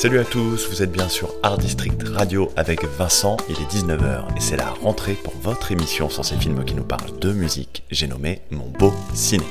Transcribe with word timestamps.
Salut 0.00 0.18
à 0.18 0.24
tous, 0.24 0.66
vous 0.70 0.82
êtes 0.82 0.92
bien 0.92 1.10
sur 1.10 1.34
Art 1.42 1.58
District 1.58 2.02
Radio 2.08 2.50
avec 2.56 2.86
Vincent, 2.86 3.36
il 3.50 3.56
est 3.56 3.70
19h 3.70 4.34
et 4.34 4.40
c'est 4.40 4.56
la 4.56 4.70
rentrée 4.70 5.12
pour 5.12 5.34
votre 5.34 5.72
émission 5.72 6.08
sur 6.08 6.24
ces 6.24 6.38
films 6.38 6.64
qui 6.64 6.72
nous 6.72 6.84
parlent 6.84 7.18
de 7.18 7.34
musique, 7.34 7.82
j'ai 7.90 8.06
nommé 8.06 8.40
Mon 8.50 8.70
Beau 8.70 8.94
Ciné. 9.12 9.44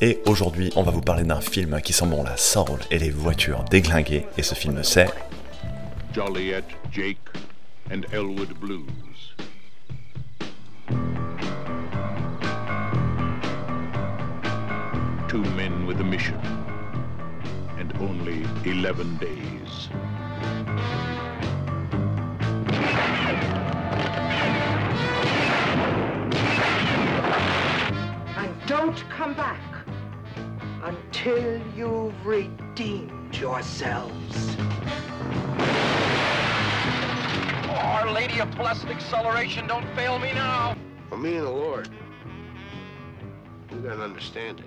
Et 0.00 0.20
aujourd'hui, 0.24 0.72
on 0.74 0.82
va 0.82 0.90
vous 0.90 1.02
parler 1.02 1.24
d'un 1.24 1.42
film 1.42 1.82
qui 1.82 1.92
sent 1.92 2.06
bon 2.06 2.22
la 2.22 2.36
et 2.90 2.98
les 2.98 3.10
voitures 3.10 3.62
déglinguées, 3.64 4.24
et 4.38 4.42
ce 4.42 4.54
film 4.54 4.82
c'est... 4.82 5.10
Joliet, 6.14 6.64
Jake 6.90 7.18
and 7.92 8.00
Elwood 8.10 8.54
Blues. 8.58 8.86
Two 15.28 15.42
men 15.54 15.86
with 15.86 16.00
a 16.00 16.04
mission 16.04 16.57
only 18.00 18.44
11 18.64 19.16
days. 19.16 19.88
And 28.36 28.66
don't 28.66 28.96
come 29.10 29.34
back 29.34 29.60
until 30.82 31.60
you've 31.76 32.26
redeemed 32.26 33.36
yourselves. 33.36 34.56
Our 37.68 38.10
Lady 38.12 38.40
of 38.40 38.50
Blessed 38.56 38.86
Acceleration, 38.86 39.66
don't 39.66 39.86
fail 39.94 40.18
me 40.18 40.32
now. 40.32 40.76
For 41.08 41.18
me 41.18 41.36
and 41.36 41.46
the 41.46 41.50
Lord, 41.50 41.88
we 43.72 43.78
got 43.78 43.96
an 43.96 44.02
understanding. 44.02 44.66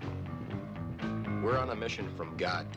We're 1.43 1.57
on 1.57 1.69
a 1.69 1.75
mission 1.75 2.09
from 2.15 2.35
God. 2.37 2.67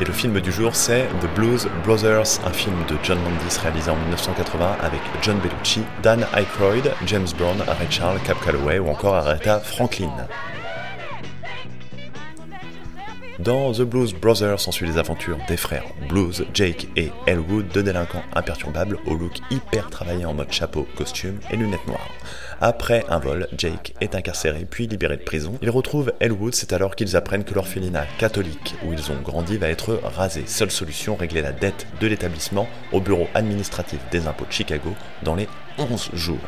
Et 0.00 0.04
le 0.04 0.12
film 0.12 0.40
du 0.40 0.52
jour 0.52 0.76
c'est 0.76 1.08
The 1.20 1.34
Blues 1.34 1.68
Brothers, 1.84 2.38
un 2.44 2.52
film 2.52 2.76
de 2.88 2.96
John 3.02 3.18
Landis 3.24 3.58
réalisé 3.60 3.90
en 3.90 3.96
1980 3.96 4.76
avec 4.80 5.00
John 5.22 5.38
Bellucci, 5.40 5.82
Dan 6.02 6.24
Aykroyd, 6.36 6.92
James 7.06 7.26
Brown, 7.36 7.56
Ray 7.66 7.90
Charles, 7.90 8.20
Cap 8.24 8.38
Calloway 8.44 8.78
ou 8.78 8.88
encore 8.88 9.16
Aretha 9.16 9.58
Franklin. 9.58 10.12
Dans 13.40 13.72
The 13.72 13.82
Blues 13.82 14.14
Brothers 14.14 14.60
s'ensuit 14.60 14.86
les 14.86 14.98
aventures 14.98 15.38
des 15.48 15.56
frères 15.56 15.84
Blues, 16.08 16.44
Jake 16.54 16.88
et 16.96 17.10
Elwood, 17.26 17.66
deux 17.74 17.82
délinquants 17.82 18.24
imperturbables 18.34 18.98
au 19.06 19.14
look 19.14 19.38
hyper 19.50 19.90
travaillé 19.90 20.24
en 20.24 20.34
mode 20.34 20.52
chapeau, 20.52 20.86
costume 20.96 21.38
et 21.50 21.56
lunettes 21.56 21.86
noires. 21.86 22.10
Après 22.60 23.04
un 23.08 23.18
vol, 23.18 23.46
Jake 23.56 23.94
est 24.00 24.14
incarcéré 24.14 24.66
puis 24.68 24.86
libéré 24.86 25.16
de 25.16 25.22
prison. 25.22 25.54
Ils 25.62 25.70
retrouvent 25.70 26.12
Elwood, 26.20 26.54
c'est 26.54 26.72
alors 26.72 26.96
qu'ils 26.96 27.14
apprennent 27.14 27.44
que 27.44 27.54
l'orphelinat 27.54 28.06
catholique 28.18 28.74
où 28.84 28.92
ils 28.92 29.12
ont 29.12 29.20
grandi 29.22 29.58
va 29.58 29.68
être 29.68 30.00
rasé. 30.02 30.42
Seule 30.46 30.70
solution, 30.70 31.14
régler 31.14 31.42
la 31.42 31.52
dette 31.52 31.86
de 32.00 32.06
l'établissement 32.06 32.68
au 32.92 33.00
bureau 33.00 33.28
administratif 33.34 34.00
des 34.10 34.26
impôts 34.26 34.46
de 34.46 34.52
Chicago 34.52 34.94
dans 35.22 35.36
les 35.36 35.48
11 35.78 36.10
jours 36.14 36.38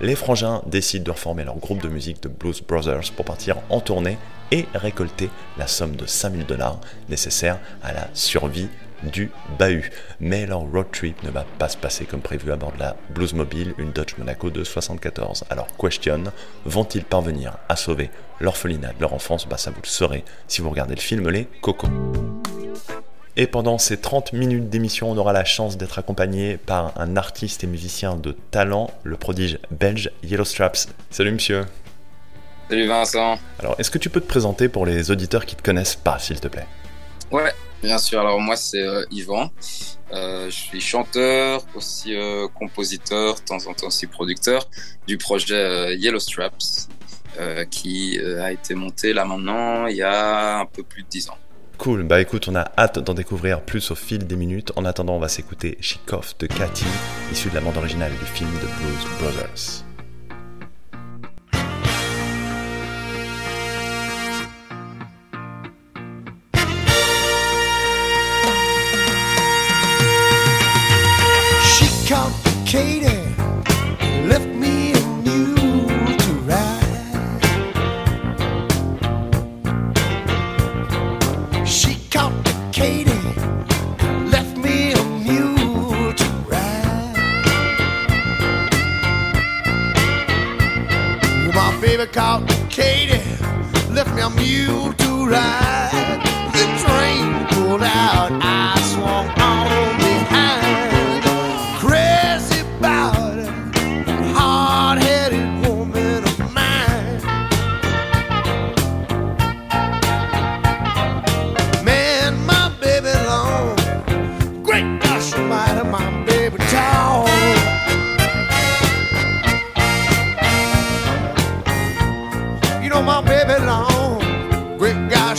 les 0.00 0.14
frangins 0.14 0.62
décident 0.66 1.04
de 1.04 1.10
reformer 1.10 1.44
leur 1.44 1.56
groupe 1.56 1.82
de 1.82 1.88
musique 1.88 2.22
de 2.22 2.28
Blues 2.28 2.62
Brothers 2.62 3.12
pour 3.14 3.24
partir 3.24 3.56
en 3.70 3.80
tournée 3.80 4.18
et 4.52 4.66
récolter 4.74 5.30
la 5.58 5.66
somme 5.66 5.96
de 5.96 6.06
5000 6.06 6.46
dollars 6.46 6.80
nécessaire 7.08 7.58
à 7.82 7.92
la 7.92 8.08
survie 8.14 8.68
du 9.02 9.30
bahut. 9.58 9.90
Mais 10.20 10.46
leur 10.46 10.60
road 10.60 10.86
trip 10.92 11.22
ne 11.22 11.30
va 11.30 11.44
pas 11.58 11.68
se 11.68 11.76
passer 11.76 12.04
comme 12.04 12.20
prévu 12.20 12.52
à 12.52 12.56
bord 12.56 12.72
de 12.72 12.80
la 12.80 12.96
Bluesmobile, 13.10 13.74
une 13.78 13.92
Dodge 13.92 14.14
Monaco 14.18 14.50
de 14.50 14.64
74. 14.64 15.44
Alors 15.50 15.68
question, 15.76 16.24
vont-ils 16.64 17.04
parvenir 17.04 17.58
à 17.68 17.76
sauver 17.76 18.10
l'orphelinat 18.40 18.92
de 18.92 19.00
leur 19.00 19.12
enfance? 19.12 19.46
Bah 19.46 19.58
ça 19.58 19.70
vous 19.70 19.80
le 19.82 19.88
saurez 19.88 20.24
si 20.48 20.60
vous 20.60 20.70
regardez 20.70 20.94
le 20.94 21.00
film 21.00 21.28
Les 21.28 21.48
Cocos. 21.62 21.88
Et 23.38 23.46
pendant 23.46 23.76
ces 23.76 23.98
30 23.98 24.32
minutes 24.32 24.70
d'émission, 24.70 25.10
on 25.10 25.16
aura 25.18 25.34
la 25.34 25.44
chance 25.44 25.76
d'être 25.76 25.98
accompagné 25.98 26.56
par 26.56 26.98
un 26.98 27.18
artiste 27.18 27.64
et 27.64 27.66
musicien 27.66 28.16
de 28.16 28.34
talent, 28.50 28.90
le 29.04 29.18
prodige 29.18 29.58
belge 29.70 30.10
Yellow 30.22 30.46
Straps. 30.46 30.88
Salut 31.10 31.32
monsieur. 31.32 31.66
Salut 32.70 32.86
Vincent. 32.86 33.38
Alors, 33.58 33.76
est-ce 33.78 33.90
que 33.90 33.98
tu 33.98 34.08
peux 34.08 34.22
te 34.22 34.26
présenter 34.26 34.70
pour 34.70 34.86
les 34.86 35.10
auditeurs 35.10 35.44
qui 35.44 35.54
ne 35.54 35.60
te 35.60 35.64
connaissent 35.64 35.96
pas, 35.96 36.18
s'il 36.18 36.40
te 36.40 36.48
plaît? 36.48 36.66
Ouais, 37.30 37.52
bien 37.82 37.98
sûr. 37.98 38.20
Alors 38.20 38.40
moi, 38.40 38.56
c'est 38.56 38.82
euh, 38.82 39.04
Yvan. 39.10 39.50
Euh, 40.12 40.46
je 40.46 40.54
suis 40.54 40.80
chanteur, 40.80 41.62
aussi 41.74 42.14
euh, 42.14 42.46
compositeur, 42.48 43.36
de 43.36 43.40
temps 43.40 43.66
en 43.66 43.74
temps 43.74 43.88
aussi 43.88 44.06
producteur 44.06 44.68
du 45.06 45.18
projet 45.18 45.96
Yellow 45.96 46.20
Straps, 46.20 46.88
qui 47.70 48.18
a 48.18 48.50
été 48.50 48.74
monté 48.74 49.12
là 49.12 49.26
maintenant 49.26 49.86
il 49.88 49.96
y 49.96 50.02
a 50.02 50.58
un 50.60 50.64
peu 50.64 50.82
plus 50.82 51.02
de 51.02 51.08
10 51.08 51.30
ans. 51.30 51.38
Cool, 51.76 52.04
bah 52.04 52.22
écoute, 52.22 52.48
on 52.48 52.54
a 52.54 52.70
hâte 52.78 52.98
d'en 53.00 53.12
découvrir 53.12 53.60
plus 53.60 53.90
au 53.90 53.94
fil 53.94 54.26
des 54.26 54.36
minutes. 54.36 54.72
En 54.76 54.86
attendant, 54.86 55.16
on 55.16 55.18
va 55.18 55.28
s'écouter 55.28 55.76
Chick 55.80 56.10
Off 56.12 56.38
de 56.38 56.46
Cathy, 56.46 56.86
issu 57.30 57.50
de 57.50 57.54
la 57.54 57.60
bande 57.60 57.76
originale 57.76 58.12
du 58.12 58.24
film 58.24 58.50
The 58.50 58.80
Blues 58.80 59.06
Brothers. 59.20 59.85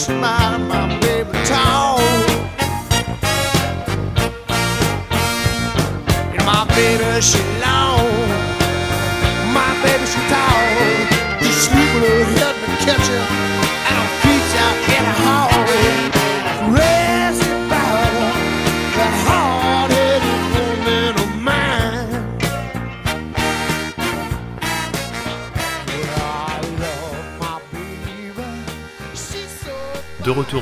smile. 0.07 0.36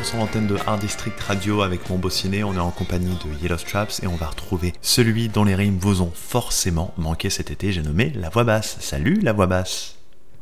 Sur 0.05 0.17
l'antenne 0.17 0.45
de 0.47 0.55
Art 0.67 0.77
District 0.77 1.19
Radio 1.19 1.61
avec 1.61 1.89
mon 1.89 1.97
beau 1.97 2.09
ciné, 2.09 2.43
on 2.43 2.53
est 2.53 2.59
en 2.59 2.69
compagnie 2.71 3.17
de 3.25 3.41
Yellow 3.41 3.57
Straps 3.57 4.03
et 4.03 4.07
on 4.07 4.15
va 4.15 4.27
retrouver 4.27 4.73
celui 4.81 5.29
dont 5.29 5.43
les 5.43 5.55
rimes 5.55 5.77
vous 5.79 6.01
ont 6.01 6.11
forcément 6.13 6.93
manqué 6.97 7.29
cet 7.29 7.49
été, 7.49 7.71
j'ai 7.71 7.81
nommé 7.81 8.11
La 8.15 8.29
Voix 8.29 8.43
Basse. 8.43 8.77
Salut 8.79 9.15
La 9.21 9.33
Voix 9.33 9.47
Basse 9.47 9.95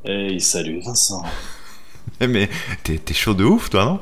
Hey, 0.06 0.42
salut 0.42 0.82
Vincent. 0.82 1.24
Mais 2.22 2.50
t'es 2.84 2.98
t'es 2.98 3.14
chaud 3.14 3.34
de 3.34 3.46
ouf 3.46 3.70
toi, 3.70 3.86
non? 3.86 4.00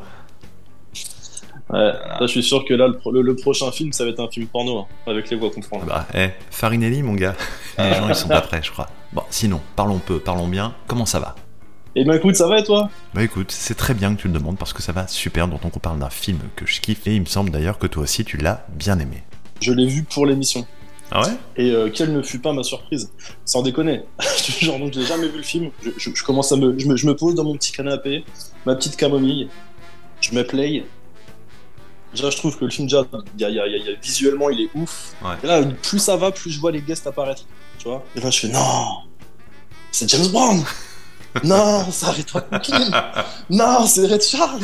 Ouais, 1.70 1.80
là, 1.94 2.18
je 2.22 2.28
suis 2.28 2.44
sûr 2.44 2.66
que 2.66 2.74
là, 2.74 2.88
le, 2.88 2.98
pro- 2.98 3.12
le- 3.12 3.22
le 3.22 3.36
prochain 3.36 3.72
film, 3.72 3.94
ça 3.94 4.04
va 4.04 4.10
être 4.10 4.20
un 4.20 4.28
film 4.30 4.48
porno, 4.48 4.80
hein, 4.80 4.86
avec 5.08 5.30
les 5.30 5.38
voix 5.38 5.52
qu'on 5.52 5.62
prend. 5.62 5.80
là. 5.80 5.86
Bah, 5.86 6.08
eh, 6.16 6.30
Farinelli 6.50 7.02
mon 7.04 7.14
gars, 7.14 7.36
les 7.78 7.94
gens 7.94 8.10
ils 8.10 8.16
sont 8.16 8.28
pas 8.28 8.42
prêts 8.42 8.62
je 8.64 8.72
crois. 8.72 8.90
Bon, 9.14 9.24
sinon, 9.30 9.62
parlons 9.76 10.00
peu, 10.00 10.20
parlons 10.20 10.48
bien, 10.48 10.74
comment 10.88 11.06
ça 11.06 11.20
va? 11.20 11.36
Eh 11.96 12.06
ben 12.06 12.14
écoute, 12.14 12.36
ça 12.36 12.48
va 12.48 12.60
et 12.60 12.64
toi? 12.64 12.90
Bah 13.14 13.22
écoute, 13.24 13.52
c'est 13.52 13.76
très 13.76 13.94
bien 13.94 14.16
que 14.16 14.22
tu 14.22 14.28
le 14.28 14.34
demandes 14.34 14.58
parce 14.58 14.72
que 14.72 14.82
ça 14.82 14.94
va 14.94 15.08
super, 15.08 15.48
dont 15.50 15.60
on 15.64 15.70
parle 15.70 16.00
d'un 16.00 16.10
film 16.10 16.40
que 16.56 16.66
je 16.66 16.80
kiffe 16.80 17.06
et 17.08 17.16
il 17.16 17.22
me 17.22 17.26
semble 17.26 17.50
d'ailleurs 17.50 17.78
que 17.78 17.88
toi 17.88 18.04
aussi 18.04 18.24
tu 18.24 18.38
l'as 18.38 18.66
bien 18.70 18.98
aimé. 19.00 19.24
Je 19.62 19.74
l'ai 19.74 19.86
vu 19.88 20.04
pour 20.04 20.26
l'émission. 20.26 20.66
Ah 21.12 21.24
ouais? 21.28 21.34
Et 21.58 21.72
euh, 21.72 21.90
quelle 21.94 22.14
ne 22.14 22.22
fut 22.22 22.40
pas 22.40 22.54
ma 22.54 22.64
surprise? 22.64 23.12
Sans 23.44 23.62
déconner. 23.62 24.04
Genre, 24.62 24.80
donc 24.80 24.94
j'ai 24.94 25.06
jamais 25.06 25.28
vu 25.28 25.38
le 25.38 25.44
film. 25.44 25.72
Je, 25.84 25.90
je- 25.98 26.12
je 26.16 26.24
commence 26.24 26.54
à 26.54 26.56
me 26.56 26.80
je, 26.80 26.88
me. 26.88 26.96
je 26.96 27.06
me 27.06 27.16
pose 27.16 27.36
dans 27.36 27.44
mon 27.44 27.56
petit 27.58 27.74
canapé, 27.74 28.24
ma 28.66 28.76
petite 28.76 28.96
camomille, 28.96 29.50
je 30.22 30.34
me 30.34 30.44
play. 30.48 30.86
Déjà, 32.14 32.30
je 32.30 32.38
trouve 32.38 32.58
que 32.58 32.64
le 32.66 32.72
film, 32.72 32.88
déjà, 32.88 33.04
il 33.36 33.42
y 33.42 33.46
a- 33.46 33.50
il 33.50 33.56
y 33.56 33.60
a- 33.60 33.68
il 33.68 33.72
y 33.72 33.76
a- 33.76 33.78
il 33.80 33.86
y 33.86 33.90
a- 33.94 34.00
visuellement, 34.02 34.50
il 34.50 34.62
est 34.62 34.70
ouf. 34.76 35.14
Ouais. 35.22 35.36
Et 35.44 35.48
là, 35.48 35.62
plus 35.84 36.00
ça 36.00 36.16
va, 36.16 36.32
plus 36.32 36.50
je 36.52 36.60
vois 36.62 36.72
les 36.72 36.82
guests 36.82 37.06
apparaître. 37.08 37.44
Tu 37.78 37.90
vois? 37.90 38.02
Et 38.16 38.22
là, 38.22 38.30
je 38.30 38.40
fais 38.40 38.48
non 38.50 38.60
C'est 39.92 40.10
James 40.10 40.28
Bond 40.32 40.64
Non, 41.44 41.86
c'est 41.92 42.06
Aretha 42.08 42.42
Franklin 42.42 42.92
Non, 43.50 43.86
c'est 43.86 44.06
Red 44.08 44.22
Charles 44.22 44.60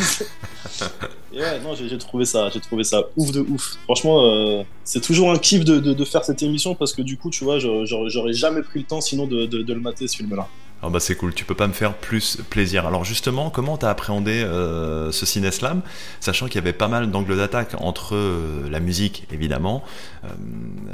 Et 1.34 1.40
ouais, 1.40 1.60
non, 1.62 1.76
j'ai 1.76 1.98
trouvé 1.98 2.26
ça, 2.26 2.50
j'ai 2.50 2.60
trouvé 2.60 2.84
ça 2.84 3.04
ouf 3.16 3.32
de 3.32 3.40
ouf. 3.42 3.76
Franchement, 3.86 4.24
euh, 4.26 4.64
c'est 4.84 5.02
toujours 5.02 5.32
un 5.32 5.38
kiff 5.38 5.64
de, 5.64 5.80
de- 5.80 5.94
de 5.94 6.06
faire 6.06 6.24
cette 6.26 6.42
émission 6.44 6.76
parce 6.76 6.94
que 6.94 7.02
du 7.02 7.18
coup, 7.18 7.30
tu 7.30 7.44
vois, 7.44 7.60
j'aurais- 7.60 8.34
jamais 8.34 8.62
pris 8.62 8.80
le 8.80 8.86
temps 8.86 9.02
sinon 9.02 9.28
de, 9.28 9.46
de- 9.46 9.62
de 9.62 9.74
le 9.74 9.80
mater 9.80 10.08
ce 10.08 10.18
film-là. 10.18 10.48
Ah 10.84 10.90
bah 10.90 11.00
c'est 11.00 11.16
cool, 11.16 11.34
tu 11.34 11.44
peux 11.44 11.56
pas 11.56 11.66
me 11.66 11.74
faire 11.74 11.96
plus 11.96 12.38
plaisir. 12.52 12.86
Alors 12.86 13.04
justement, 13.04 13.50
comment 13.50 13.78
t'as 13.78 13.90
appréhendé 13.90 14.44
euh, 14.44 15.12
ce 15.12 15.26
ciné-slam, 15.26 15.82
sachant 16.20 16.46
qu'il 16.46 16.56
y 16.56 16.60
avait 16.60 16.72
pas 16.74 16.88
mal 16.88 17.10
d'angles 17.10 17.36
d'attaque 17.36 17.72
entre 17.80 18.14
euh, 18.16 18.70
la 18.70 18.80
musique, 18.80 19.26
évidemment, 19.32 19.84
euh, 20.24 20.28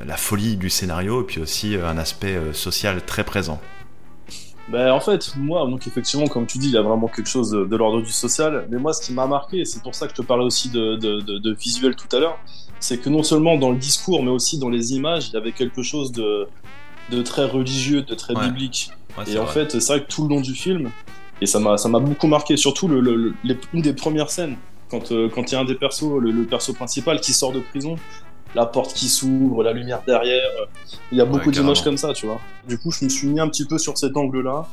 la 0.05 0.15
folie 0.15 0.55
du 0.55 0.69
scénario, 0.69 1.21
et 1.21 1.25
puis 1.25 1.41
aussi 1.41 1.75
euh, 1.75 1.85
un 1.89 1.97
aspect 1.97 2.33
euh, 2.35 2.53
social 2.53 3.01
très 3.05 3.25
présent? 3.25 3.59
Ben, 4.69 4.91
en 4.91 4.99
fait, 5.01 5.33
moi, 5.35 5.65
donc 5.67 5.85
effectivement, 5.87 6.25
comme 6.27 6.45
tu 6.45 6.57
dis, 6.57 6.67
il 6.67 6.73
y 6.73 6.77
a 6.77 6.81
vraiment 6.81 7.07
quelque 7.07 7.27
chose 7.29 7.51
de, 7.51 7.65
de 7.65 7.75
l'ordre 7.75 8.01
du 8.01 8.11
social. 8.11 8.65
Mais 8.69 8.77
moi, 8.77 8.93
ce 8.93 9.05
qui 9.05 9.13
m'a 9.13 9.27
marqué, 9.27 9.59
et 9.59 9.65
c'est 9.65 9.81
pour 9.83 9.93
ça 9.93 10.07
que 10.07 10.13
je 10.15 10.21
te 10.21 10.25
parlais 10.25 10.45
aussi 10.45 10.69
de, 10.69 10.95
de, 10.95 11.19
de- 11.19 11.37
de 11.37 11.53
visuel 11.53 11.95
tout 11.95 12.13
à 12.15 12.19
l'heure, 12.19 12.37
c'est 12.79 12.97
que 12.97 13.09
non 13.09 13.23
seulement 13.23 13.57
dans 13.57 13.71
le 13.71 13.77
discours, 13.77 14.23
mais 14.23 14.31
aussi 14.31 14.57
dans 14.57 14.69
les 14.69 14.93
images, 14.93 15.27
il 15.29 15.33
y 15.33 15.37
avait 15.37 15.51
quelque 15.51 15.83
chose 15.83 16.11
de, 16.13 16.47
de 17.11 17.21
très 17.21 17.45
religieux, 17.45 18.03
de 18.03 18.15
très 18.15 18.35
Ouais. 18.35 18.45
biblique. 18.47 18.89
Ouais, 19.17 19.25
Et 19.31 19.37
en 19.37 19.43
vrai. 19.43 19.65
fait, 19.65 19.79
c'est 19.79 19.93
vrai 19.93 20.01
que 20.03 20.07
tout 20.07 20.23
le 20.27 20.29
long 20.35 20.41
du 20.41 20.53
film, 20.55 20.89
et 21.41 21.45
ça 21.45 21.59
m'a 21.59 21.77
ça 21.77 21.89
m'a 21.89 21.99
beaucoup 21.99 22.27
marqué, 22.27 22.55
surtout 22.55 22.87
le, 22.87 23.01
le- 23.01 23.15
le- 23.15 23.33
les- 23.43 23.57
une 23.73 23.81
des 23.81 23.93
premières 23.93 24.29
scènes, 24.29 24.55
quand 24.89 25.11
euh, 25.11 25.27
quand 25.29 25.51
il 25.51 25.55
y 25.55 25.57
a 25.57 25.59
un 25.61 25.65
des 25.65 25.75
persos, 25.75 26.19
le, 26.21 26.31
le 26.31 26.43
perso 26.45 26.73
principal 26.73 27.19
qui 27.19 27.33
sort 27.33 27.51
de 27.51 27.59
prison, 27.59 27.95
la 28.55 28.65
porte 28.65 28.93
qui 28.93 29.09
s'ouvre, 29.09 29.63
la 29.63 29.73
lumière 29.73 30.01
derrière, 30.05 30.49
euh, 30.61 30.65
il 31.11 31.17
y 31.17 31.21
a 31.21 31.25
beaucoup 31.25 31.47
Ouais, 31.49 31.51
d'images 31.53 31.77
carrément. 31.79 31.83
comme 31.83 31.97
ça, 31.97 32.13
tu 32.13 32.25
vois. 32.27 32.39
Du 32.67 32.77
coup, 32.77 32.91
je 32.91 33.05
me 33.05 33.09
suis 33.09 33.27
mis 33.27 33.39
un 33.39 33.47
petit 33.47 33.65
peu 33.65 33.77
sur 33.77 33.97
cet 33.97 34.15
angle-là, 34.15 34.67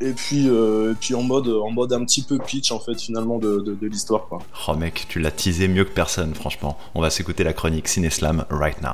et 0.00 0.10
puis, 0.12 0.48
euh, 0.48 0.92
et 0.92 0.94
puis 0.96 1.14
en, 1.14 1.22
mode, 1.22 1.46
en 1.48 1.70
mode 1.70 1.92
un 1.92 2.04
petit 2.04 2.22
peu 2.22 2.38
pitch, 2.38 2.72
en 2.72 2.80
fait, 2.80 3.00
finalement, 3.00 3.38
de, 3.38 3.60
de, 3.60 3.74
de 3.74 3.86
l'histoire, 3.86 4.26
quoi. 4.28 4.40
Oh 4.68 4.74
mec, 4.74 5.06
tu 5.08 5.20
l'as 5.20 5.30
teasé 5.30 5.68
mieux 5.68 5.84
que 5.84 5.92
personne, 5.92 6.34
franchement. 6.34 6.76
On 6.96 7.00
va 7.00 7.10
s'écouter 7.10 7.44
la 7.44 7.52
chronique 7.52 7.86
Ciné-Slam 7.88 8.44
right 8.50 8.80
now. 8.82 8.92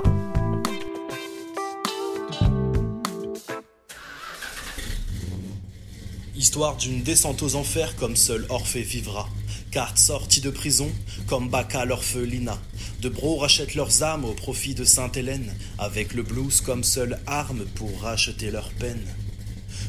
Histoire 6.37 6.77
d'une 6.77 7.03
descente 7.03 7.43
aux 7.43 7.55
enfers 7.57 7.97
comme 7.97 8.17
seul 8.17 8.47
Orphée 8.49 8.83
vivra. 8.83 9.29
Carte 9.71 9.99
sortie 9.99 10.41
de 10.41 10.51
prison 10.51 10.91
comme 11.29 11.49
Bacca 11.49 11.85
l'orphelinat. 11.85 12.59
De 13.03 13.09
Bro 13.09 13.37
rachètent 13.37 13.77
leurs 13.77 14.03
âmes 14.03 14.25
au 14.25 14.33
profit 14.33 14.75
de 14.75 14.83
Sainte-Hélène, 14.83 15.55
avec 15.79 16.13
le 16.13 16.25
blues 16.25 16.61
comme 16.61 16.83
seule 16.83 17.21
arme 17.29 17.65
pour 17.77 18.01
racheter 18.01 18.51
leur 18.51 18.71
peine. 18.71 19.07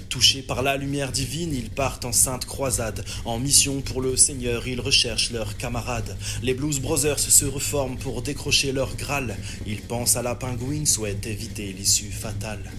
Touchés 0.08 0.44
par 0.44 0.62
la 0.62 0.78
lumière 0.78 1.12
divine, 1.12 1.56
ils 1.56 1.72
partent 1.72 2.06
en 2.06 2.12
sainte 2.12 2.46
croisade. 2.46 3.04
En 3.26 3.40
mission 3.40 3.82
pour 3.82 4.02
le 4.02 4.16
Seigneur, 4.18 4.68
ils 4.68 4.82
recherchent 4.82 5.32
leurs 5.32 5.58
camarades. 5.58 6.16
Les 6.44 6.54
Blues 6.54 6.80
Brothers 6.80 7.20
se 7.20 7.46
reforment 7.46 7.98
pour 7.98 8.22
décrocher 8.22 8.74
leur 8.74 8.96
Graal. 8.96 9.36
Ils 9.66 9.82
pensent 9.82 10.16
à 10.16 10.22
la 10.22 10.36
pingouine, 10.36 10.86
souhaitent 10.86 11.26
éviter 11.26 11.74
l'issue 11.74 12.12
fatale. 12.12 12.72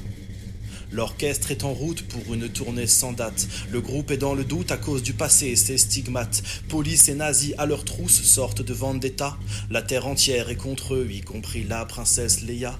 L'orchestre 0.93 1.51
est 1.51 1.65
en 1.65 1.73
route 1.73 2.03
pour 2.03 2.35
une 2.35 2.51
tournée 2.51 2.87
sans 2.87 3.13
date. 3.13 3.49
Le 3.71 3.81
groupe 3.81 4.11
est 4.11 4.19
dans 4.19 4.35
le 4.35 4.45
doute 4.45 4.71
à 4.71 4.77
cause 4.77 5.03
du 5.03 5.15
passé 5.15 5.47
et 5.47 5.57
ses 5.57 5.79
stigmates. 5.79 6.43
Police 6.69 7.09
et 7.09 7.15
nazis 7.15 7.55
à 7.57 7.65
leur 7.65 7.85
trousse 7.85 8.23
sortent 8.23 8.61
de 8.61 8.75
Vendetta. 8.75 9.39
La 9.71 9.81
terre 9.81 10.07
entière 10.07 10.51
est 10.51 10.57
contre 10.57 10.95
eux, 10.95 11.09
y 11.11 11.23
compris 11.23 11.65
la 11.65 11.87
princesse 11.87 12.43
Leia. 12.43 12.79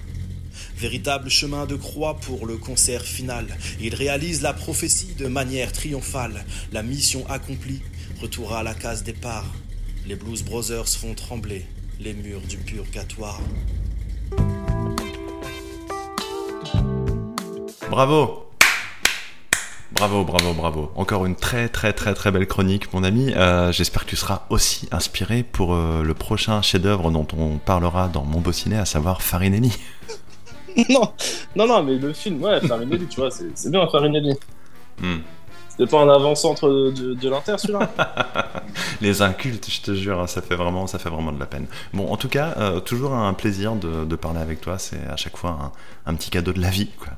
Véritable 0.77 1.29
chemin 1.29 1.65
de 1.65 1.75
croix 1.75 2.19
pour 2.19 2.45
le 2.45 2.57
concert 2.57 3.03
final. 3.03 3.47
Ils 3.81 3.95
réalisent 3.95 4.43
la 4.43 4.53
prophétie 4.53 5.15
de 5.17 5.27
manière 5.27 5.71
triomphale. 5.71 6.45
La 6.71 6.83
mission 6.83 7.27
accomplie, 7.29 7.81
retour 8.21 8.53
à 8.53 8.61
la 8.61 8.75
case 8.75 9.03
départ. 9.03 9.51
Les 10.05 10.15
Blues 10.15 10.43
Brothers 10.43 10.89
font 10.89 11.15
trembler 11.15 11.65
les 11.99 12.13
murs 12.13 12.41
du 12.41 12.57
purgatoire. 12.57 13.41
Bravo 17.93 18.49
Bravo, 19.91 20.23
bravo, 20.23 20.53
bravo. 20.53 20.91
Encore 20.95 21.27
une 21.27 21.35
très 21.35 21.69
très 21.69 21.93
très 21.93 22.15
très 22.15 22.31
belle 22.31 22.47
chronique, 22.47 22.91
mon 22.91 23.03
ami. 23.03 23.31
Euh, 23.35 23.71
J'espère 23.71 24.05
que 24.05 24.09
tu 24.09 24.15
seras 24.15 24.47
aussi 24.49 24.89
inspiré 24.91 25.43
pour 25.43 25.75
euh, 25.75 26.01
le 26.01 26.15
prochain 26.15 26.63
chef-d'œuvre 26.63 27.11
dont 27.11 27.27
on 27.37 27.59
parlera 27.59 28.07
dans 28.07 28.23
mon 28.23 28.41
ciné, 28.51 28.79
à 28.79 28.85
savoir 28.85 29.21
Farinelli. 29.21 29.77
non, 30.89 31.13
non, 31.55 31.67
non, 31.67 31.83
mais 31.83 31.99
le 31.99 32.13
film, 32.13 32.41
ouais, 32.41 32.59
Farinelli, 32.61 33.05
tu 33.05 33.19
vois, 33.19 33.29
c'est 33.29 33.69
bien 33.69 33.87
Farinelli. 33.87 34.33
Hmm. 34.99 35.19
C'était 35.69 35.85
pas 35.85 36.01
un 36.01 36.09
avant-centre 36.09 36.67
de, 36.67 36.89
de, 36.89 37.13
de 37.13 37.29
l'Inter, 37.29 37.59
celui-là? 37.59 37.91
Les 39.01 39.21
incultes, 39.21 39.69
je 39.69 39.81
te 39.81 39.93
jure, 39.93 40.19
hein, 40.19 40.25
ça 40.25 40.41
fait 40.41 40.55
vraiment, 40.55 40.87
ça 40.87 40.97
fait 40.97 41.09
vraiment 41.09 41.31
de 41.31 41.39
la 41.39 41.45
peine. 41.45 41.67
Bon, 41.93 42.11
en 42.11 42.17
tout 42.17 42.29
cas, 42.29 42.55
euh, 42.57 42.79
toujours 42.79 43.13
un 43.13 43.33
plaisir 43.35 43.75
de, 43.75 44.03
de 44.03 44.15
parler 44.15 44.39
avec 44.39 44.61
toi. 44.61 44.79
C'est 44.79 45.05
à 45.07 45.15
chaque 45.15 45.37
fois 45.37 45.73
un, 46.07 46.11
un 46.11 46.15
petit 46.15 46.31
cadeau 46.31 46.53
de 46.53 46.59
la 46.59 46.69
vie, 46.69 46.89
quoi. 46.97 47.09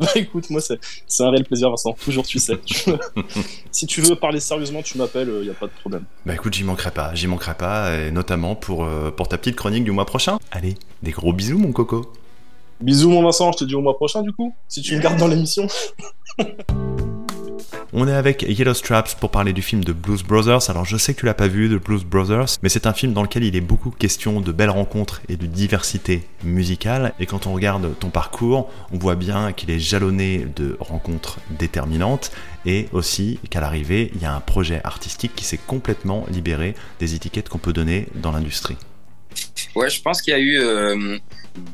Bah 0.04 0.08
écoute, 0.14 0.48
moi 0.48 0.62
c'est 0.62 1.22
un 1.22 1.30
réel 1.30 1.44
plaisir 1.44 1.68
Vincent, 1.68 1.92
toujours 1.92 2.26
tu 2.26 2.38
sais. 2.38 2.58
si 3.70 3.86
tu 3.86 4.00
veux 4.00 4.16
parler 4.16 4.40
sérieusement, 4.40 4.80
tu 4.82 4.96
m'appelles, 4.96 5.30
il 5.42 5.46
y 5.46 5.50
a 5.50 5.54
pas 5.54 5.66
de 5.66 5.72
problème. 5.72 6.04
Bah 6.24 6.32
écoute, 6.32 6.54
j'y 6.54 6.64
manquerai 6.64 6.90
pas, 6.90 7.14
j'y 7.14 7.26
manquerai 7.26 7.54
pas, 7.54 7.94
et 7.94 8.10
notamment 8.10 8.54
pour, 8.54 8.84
euh, 8.84 9.10
pour 9.10 9.28
ta 9.28 9.36
petite 9.36 9.56
chronique 9.56 9.84
du 9.84 9.90
mois 9.90 10.06
prochain. 10.06 10.38
Allez, 10.50 10.76
des 11.02 11.10
gros 11.10 11.34
bisous, 11.34 11.58
mon 11.58 11.72
coco. 11.72 12.10
Bisous 12.80 13.10
mon 13.10 13.22
Vincent, 13.22 13.52
je 13.52 13.58
te 13.58 13.64
dis 13.64 13.74
au 13.74 13.82
mois 13.82 13.96
prochain 13.96 14.22
du 14.22 14.32
coup, 14.32 14.54
si 14.68 14.80
tu 14.80 14.96
me 14.96 15.02
gardes 15.02 15.18
dans 15.18 15.28
l'émission. 15.28 15.66
On 17.92 18.06
est 18.06 18.12
avec 18.12 18.42
Yellow 18.48 18.72
Straps 18.72 19.16
pour 19.16 19.32
parler 19.32 19.52
du 19.52 19.62
film 19.62 19.82
de 19.82 19.92
Blues 19.92 20.22
Brothers. 20.22 20.70
Alors 20.70 20.84
je 20.84 20.96
sais 20.96 21.12
que 21.12 21.18
tu 21.20 21.26
l'as 21.26 21.34
pas 21.34 21.48
vu, 21.48 21.68
de 21.68 21.76
Blues 21.76 22.04
Brothers, 22.04 22.46
mais 22.62 22.68
c'est 22.68 22.86
un 22.86 22.92
film 22.92 23.12
dans 23.12 23.22
lequel 23.22 23.42
il 23.42 23.56
est 23.56 23.60
beaucoup 23.60 23.90
question 23.90 24.40
de 24.40 24.52
belles 24.52 24.70
rencontres 24.70 25.22
et 25.28 25.36
de 25.36 25.46
diversité 25.46 26.22
musicale. 26.44 27.14
Et 27.18 27.26
quand 27.26 27.48
on 27.48 27.52
regarde 27.52 27.98
ton 27.98 28.10
parcours, 28.10 28.70
on 28.92 28.98
voit 28.98 29.16
bien 29.16 29.52
qu'il 29.52 29.72
est 29.72 29.80
jalonné 29.80 30.46
de 30.54 30.76
rencontres 30.78 31.40
déterminantes 31.50 32.30
et 32.64 32.86
aussi 32.92 33.40
qu'à 33.50 33.60
l'arrivée, 33.60 34.12
il 34.14 34.22
y 34.22 34.24
a 34.24 34.32
un 34.32 34.40
projet 34.40 34.80
artistique 34.84 35.34
qui 35.34 35.44
s'est 35.44 35.58
complètement 35.58 36.26
libéré 36.30 36.76
des 37.00 37.16
étiquettes 37.16 37.48
qu'on 37.48 37.58
peut 37.58 37.72
donner 37.72 38.06
dans 38.14 38.30
l'industrie. 38.30 38.76
Ouais, 39.74 39.88
je 39.88 40.02
pense 40.02 40.20
qu'il 40.20 40.32
y 40.32 40.36
a 40.36 40.40
eu 40.40 40.58
euh, 40.58 41.18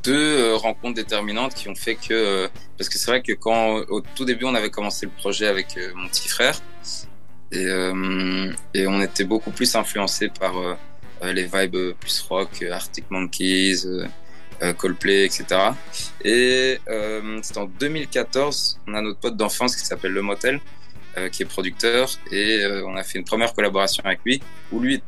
deux 0.02 0.38
euh, 0.38 0.56
rencontres 0.56 0.94
déterminantes 0.94 1.54
qui 1.54 1.68
ont 1.68 1.74
fait 1.74 1.94
que 1.94 2.12
euh, 2.12 2.48
parce 2.76 2.88
que 2.88 2.98
c'est 2.98 3.10
vrai 3.10 3.22
que 3.22 3.32
quand 3.32 3.76
au 3.88 4.00
tout 4.00 4.24
début 4.24 4.44
on 4.44 4.54
avait 4.54 4.70
commencé 4.70 5.06
le 5.06 5.12
projet 5.12 5.46
avec 5.46 5.76
euh, 5.76 5.92
mon 5.94 6.08
petit 6.08 6.28
frère 6.28 6.60
et, 7.52 7.66
euh, 7.66 8.52
et 8.74 8.86
on 8.86 9.00
était 9.00 9.24
beaucoup 9.24 9.50
plus 9.50 9.74
influencé 9.76 10.28
par 10.28 10.58
euh, 10.58 10.74
les 11.32 11.44
vibes 11.44 11.94
plus 11.98 12.20
rock, 12.28 12.62
Arctic 12.70 13.10
Monkeys, 13.10 13.86
euh, 13.86 14.72
Coldplay, 14.74 15.24
etc. 15.24 15.44
Et 16.24 16.78
c'était 17.42 17.58
en 17.58 17.66
2014, 17.66 18.80
on 18.86 18.94
a 18.94 19.02
notre 19.02 19.20
pote 19.20 19.36
d'enfance 19.36 19.76
qui 19.76 19.84
s'appelle 19.84 20.12
Le 20.12 20.22
Motel, 20.22 20.60
euh, 21.18 21.30
qui 21.30 21.44
est 21.44 21.46
producteur, 21.46 22.10
et 22.30 22.60
euh, 22.60 22.84
on 22.86 22.94
a 22.94 23.02
fait 23.02 23.18
une 23.18 23.24
première 23.24 23.54
collaboration 23.54 24.02
avec 24.04 24.20
lui, 24.26 24.42
où 24.70 24.80
lui 24.80 25.02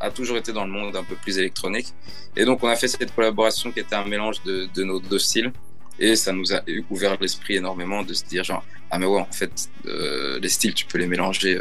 a 0.00 0.10
toujours 0.10 0.38
été 0.38 0.52
dans 0.52 0.64
le 0.64 0.70
monde 0.70 0.96
un 0.96 1.04
peu 1.04 1.14
plus 1.14 1.38
électronique. 1.38 1.88
Et 2.36 2.46
donc 2.46 2.62
on 2.62 2.68
a 2.68 2.74
fait 2.74 2.88
cette 2.88 3.14
collaboration 3.14 3.70
qui 3.70 3.80
était 3.80 3.96
un 3.96 4.06
mélange 4.06 4.42
de, 4.44 4.82
nos 4.82 4.98
deux 4.98 5.18
styles, 5.18 5.52
et 5.98 6.16
ça 6.16 6.32
nous 6.32 6.54
a 6.54 6.62
ouvert 6.88 7.18
l'esprit 7.20 7.56
énormément 7.56 8.02
de 8.02 8.14
se 8.14 8.24
dire 8.24 8.44
genre, 8.44 8.64
ah 8.90 8.98
mais 8.98 9.04
ouais, 9.04 9.20
en 9.20 9.30
fait, 9.30 9.68
euh, 9.84 10.38
les 10.40 10.48
styles, 10.48 10.72
tu 10.72 10.86
peux 10.86 10.96
les 10.96 11.06
mélanger 11.06 11.58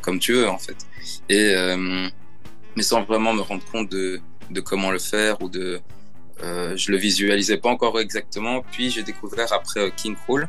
comme 0.00 0.20
tu 0.20 0.32
veux, 0.32 0.48
en 0.48 0.58
fait. 0.58 0.76
Et, 1.28 1.52
mais 2.76 2.82
sans 2.82 3.02
vraiment 3.02 3.34
me 3.34 3.42
rendre 3.42 3.64
compte 3.64 3.90
de, 3.90 4.20
comment 4.64 4.92
le 4.92 5.00
faire 5.00 5.42
ou 5.42 5.48
de... 5.48 5.80
Je 6.40 6.92
le 6.92 6.96
visualisais 6.98 7.56
pas 7.56 7.70
encore 7.70 7.98
exactement. 7.98 8.62
Puis 8.70 8.90
j'ai 8.90 9.02
découvert 9.02 9.52
après 9.52 9.90
King 9.96 10.14
euh, 10.28 10.46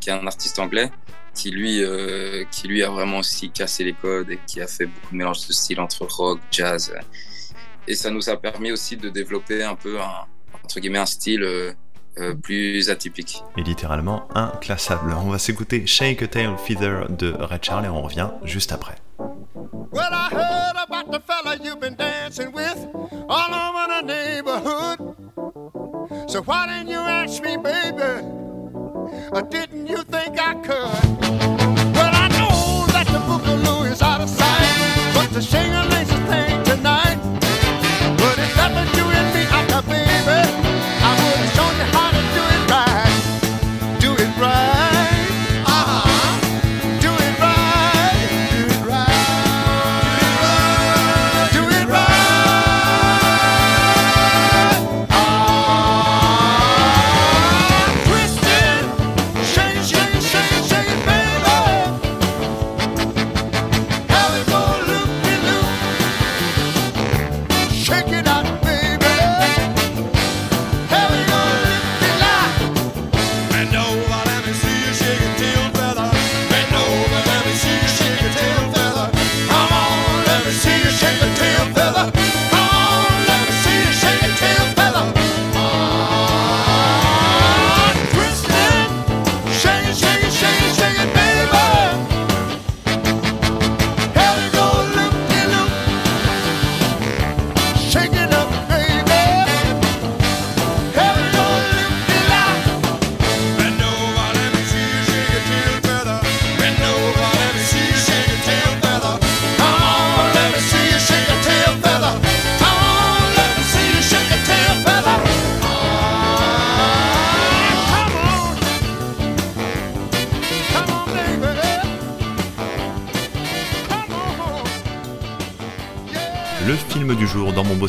qui 0.00 0.10
est 0.10 0.12
un 0.12 0.26
artiste 0.26 0.58
anglais, 0.58 0.90
qui 1.34 1.50
lui, 1.50 1.82
euh, 1.82 2.44
qui 2.50 2.68
lui 2.68 2.82
a 2.82 2.90
vraiment 2.90 3.18
aussi 3.18 3.50
cassé 3.50 3.84
les 3.84 3.92
codes 3.92 4.30
et 4.30 4.38
qui 4.46 4.60
a 4.60 4.66
fait 4.66 4.86
beaucoup 4.86 5.12
de 5.12 5.16
mélange 5.16 5.46
de 5.46 5.52
styles 5.52 5.80
entre 5.80 6.06
rock, 6.06 6.40
jazz. 6.50 6.94
Et 7.86 7.94
ça 7.94 8.10
nous 8.10 8.30
a 8.30 8.36
permis 8.36 8.72
aussi 8.72 8.96
de 8.96 9.10
développer 9.10 9.62
un 9.62 9.74
peu 9.74 10.00
un, 10.00 10.26
entre 10.62 10.80
guillemets, 10.80 11.00
un 11.00 11.06
style 11.06 11.42
euh, 11.42 11.72
euh, 12.18 12.34
plus 12.34 12.88
atypique. 12.88 13.42
Et 13.58 13.62
littéralement 13.62 14.28
inclassable. 14.34 15.12
On 15.12 15.30
va 15.30 15.38
s'écouter 15.38 15.86
Shake 15.86 16.22
a 16.22 16.28
Tail 16.28 16.54
Feather 16.64 17.10
de 17.10 17.32
Red 17.32 17.64
Charles 17.64 17.84
et 17.84 17.88
on 17.88 18.02
revient 18.02 18.30
juste 18.44 18.72
après. 18.72 18.94
Well, 19.18 20.12
I 20.12 20.28
heard 20.32 20.76
about 20.88 21.12
the 21.12 21.20
fella 21.20 21.56
you've 21.62 21.80
been 21.80 21.94
dancing 21.96 22.52
with 22.52 22.88
all 23.28 23.54
over 23.54 23.86
the 23.88 24.02
neighborhood. 24.06 25.14
So 26.28 26.42
why 26.42 26.66
didn't 26.66 26.90
you 26.90 26.98
ask 26.98 27.42
me, 27.42 27.56
baby? 27.56 28.53
Didn't 29.42 29.88
you 29.88 29.96
think 30.04 30.38
I 30.40 30.54
could? 30.62 31.18
Well, 31.92 32.14
I 32.14 32.28
know 32.38 32.86
that 32.92 33.04
the 33.08 33.18
boogaloo 33.18 33.90
is 33.90 34.00
out 34.00 34.20
of 34.20 34.30
sight, 34.30 35.12
but 35.12 35.28
the 35.32 35.42
shingling 35.42 36.13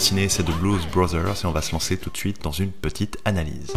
c'est 0.05 0.43
The 0.43 0.51
Blues 0.59 0.85
Brothers 0.91 1.43
et 1.43 1.47
on 1.47 1.51
va 1.51 1.63
se 1.63 1.71
lancer 1.71 1.97
tout 1.97 2.11
de 2.11 2.17
suite 2.17 2.43
dans 2.43 2.51
une 2.51 2.71
petite 2.71 3.17
analyse. 3.25 3.73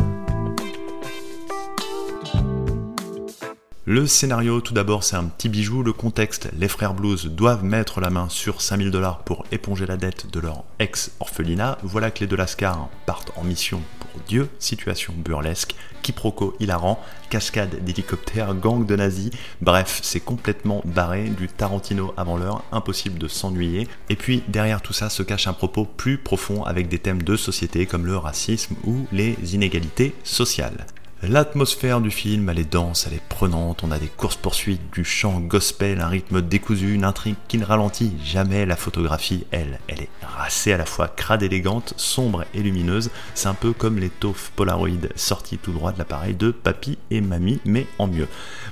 Le 3.86 4.06
scénario, 4.06 4.60
tout 4.60 4.74
d'abord, 4.74 5.04
c'est 5.04 5.16
un 5.16 5.24
petit 5.24 5.48
bijou. 5.48 5.82
Le 5.82 5.94
contexte, 5.94 6.50
les 6.58 6.68
frères 6.68 6.92
Blues 6.92 7.24
doivent 7.24 7.64
mettre 7.64 8.02
la 8.02 8.10
main 8.10 8.28
sur 8.28 8.60
5000 8.60 8.90
dollars 8.90 9.20
pour 9.20 9.46
éponger 9.52 9.86
la 9.86 9.96
dette 9.96 10.30
de 10.30 10.38
leur 10.38 10.64
ex-orphelinat. 10.78 11.78
Voilà 11.82 12.10
que 12.10 12.20
les 12.20 12.26
de 12.26 12.36
Lascar 12.36 12.90
partent 13.06 13.32
en 13.36 13.44
mission 13.44 13.80
pour 14.12 14.20
Dieu. 14.22 14.48
Situation 14.58 15.14
burlesque, 15.16 15.74
quiproquo 16.02 16.54
hilarant, 16.60 17.00
cascade 17.30 17.84
d'hélicoptères, 17.84 18.54
gang 18.54 18.84
de 18.84 18.96
nazis. 18.96 19.30
Bref, 19.60 20.00
c'est 20.02 20.20
complètement 20.20 20.82
barré 20.84 21.28
du 21.28 21.48
Tarantino 21.48 22.14
avant 22.16 22.36
l'heure, 22.36 22.64
impossible 22.72 23.18
de 23.18 23.28
s'ennuyer. 23.28 23.88
Et 24.08 24.16
puis, 24.16 24.42
derrière 24.48 24.82
tout 24.82 24.92
ça 24.92 25.10
se 25.10 25.22
cache 25.22 25.46
un 25.46 25.52
propos 25.52 25.84
plus 25.84 26.18
profond 26.18 26.64
avec 26.64 26.88
des 26.88 26.98
thèmes 26.98 27.22
de 27.22 27.36
société 27.36 27.86
comme 27.86 28.06
le 28.06 28.16
racisme 28.16 28.74
ou 28.84 29.06
les 29.12 29.36
inégalités 29.54 30.14
sociales. 30.24 30.86
L'atmosphère 31.24 32.00
du 32.00 32.12
film, 32.12 32.48
elle 32.48 32.60
est 32.60 32.72
dense, 32.72 33.08
elle 33.08 33.14
est 33.14 33.28
prenante, 33.28 33.82
on 33.82 33.90
a 33.90 33.98
des 33.98 34.06
courses-poursuites, 34.06 34.92
du 34.92 35.04
chant 35.04 35.40
gospel, 35.40 36.00
un 36.00 36.06
rythme 36.06 36.40
décousu, 36.40 36.94
une 36.94 37.02
intrigue 37.02 37.34
qui 37.48 37.58
ne 37.58 37.64
ralentit 37.64 38.12
jamais, 38.22 38.64
la 38.66 38.76
photographie, 38.76 39.44
elle, 39.50 39.80
elle 39.88 40.02
est 40.02 40.10
racée 40.22 40.72
à 40.72 40.76
la 40.76 40.86
fois 40.86 41.08
crade 41.08 41.42
élégante, 41.42 41.92
sombre 41.96 42.44
et 42.54 42.62
lumineuse, 42.62 43.10
c'est 43.34 43.48
un 43.48 43.54
peu 43.54 43.72
comme 43.72 43.98
les 43.98 44.10
taufs 44.10 44.52
Polaroid 44.54 45.08
sortis 45.16 45.58
tout 45.58 45.72
droit 45.72 45.90
de 45.90 45.98
l'appareil 45.98 46.34
de 46.34 46.52
papy 46.52 46.98
et 47.10 47.20
mamie, 47.20 47.58
mais 47.64 47.88
en 47.98 48.06
mieux. 48.06 48.28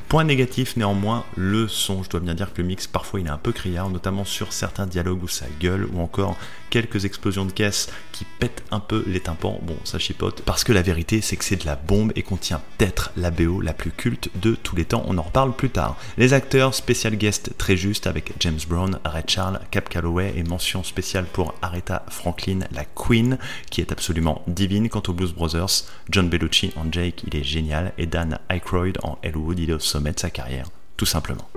Point 0.08 0.22
négatif 0.22 0.76
néanmoins, 0.76 1.24
le 1.36 1.66
son, 1.66 2.04
je 2.04 2.10
dois 2.10 2.20
bien 2.20 2.34
dire 2.34 2.52
que 2.54 2.62
le 2.62 2.68
mix 2.68 2.86
parfois 2.86 3.18
il 3.18 3.26
est 3.26 3.30
un 3.30 3.38
peu 3.38 3.50
criard, 3.50 3.90
notamment 3.90 4.24
sur 4.24 4.52
certains 4.52 4.86
dialogues 4.86 5.24
où 5.24 5.28
ça 5.28 5.46
gueule, 5.60 5.88
ou 5.92 6.00
encore 6.00 6.36
quelques 6.70 7.04
explosions 7.04 7.44
de 7.44 7.52
caisse 7.52 7.90
qui 8.12 8.24
pètent 8.38 8.64
un 8.70 8.80
peu 8.80 9.04
les 9.06 9.20
tympans, 9.20 9.58
bon 9.62 9.76
ça 9.84 9.98
chipote, 9.98 10.42
parce 10.42 10.64
que 10.64 10.72
la 10.72 10.82
vérité 10.82 11.20
c'est 11.20 11.36
que 11.36 11.44
c'est 11.44 11.56
de 11.56 11.66
la 11.66 11.76
bombe 11.76 12.12
et 12.16 12.22
contient 12.22 12.60
peut-être 12.78 13.12
la 13.16 13.30
BO 13.30 13.60
la 13.60 13.72
plus 13.72 13.90
culte 13.90 14.30
de 14.40 14.54
tous 14.54 14.76
les 14.76 14.84
temps, 14.84 15.04
on 15.06 15.18
en 15.18 15.22
reparle 15.22 15.54
plus 15.54 15.70
tard. 15.70 15.96
Les 16.18 16.32
acteurs, 16.32 16.74
spécial 16.74 17.16
guest 17.16 17.52
très 17.58 17.76
juste 17.76 18.06
avec 18.06 18.32
James 18.40 18.58
Brown, 18.68 18.98
Red 19.04 19.28
Charles, 19.28 19.60
Cap 19.70 19.88
Calloway 19.88 20.32
et 20.36 20.42
mention 20.42 20.84
spéciale 20.84 21.26
pour 21.26 21.54
Aretha 21.62 22.04
Franklin, 22.08 22.60
la 22.72 22.84
Queen, 22.84 23.38
qui 23.70 23.80
est 23.80 23.92
absolument 23.92 24.42
divine. 24.46 24.88
Quant 24.88 25.02
aux 25.08 25.12
Blues 25.12 25.32
Brothers, 25.32 25.84
John 26.10 26.28
Bellucci 26.28 26.72
en 26.76 26.90
Jake, 26.90 27.24
il 27.26 27.36
est 27.36 27.44
génial, 27.44 27.92
et 27.98 28.06
Dan 28.06 28.38
Aykroyd 28.48 28.98
en 29.02 29.18
Elwood, 29.22 29.58
il 29.58 29.70
est 29.70 29.74
au 29.74 29.78
sommet 29.78 30.12
de 30.12 30.20
sa 30.20 30.30
carrière, 30.30 30.66
tout 30.96 31.06
simplement. 31.06 31.48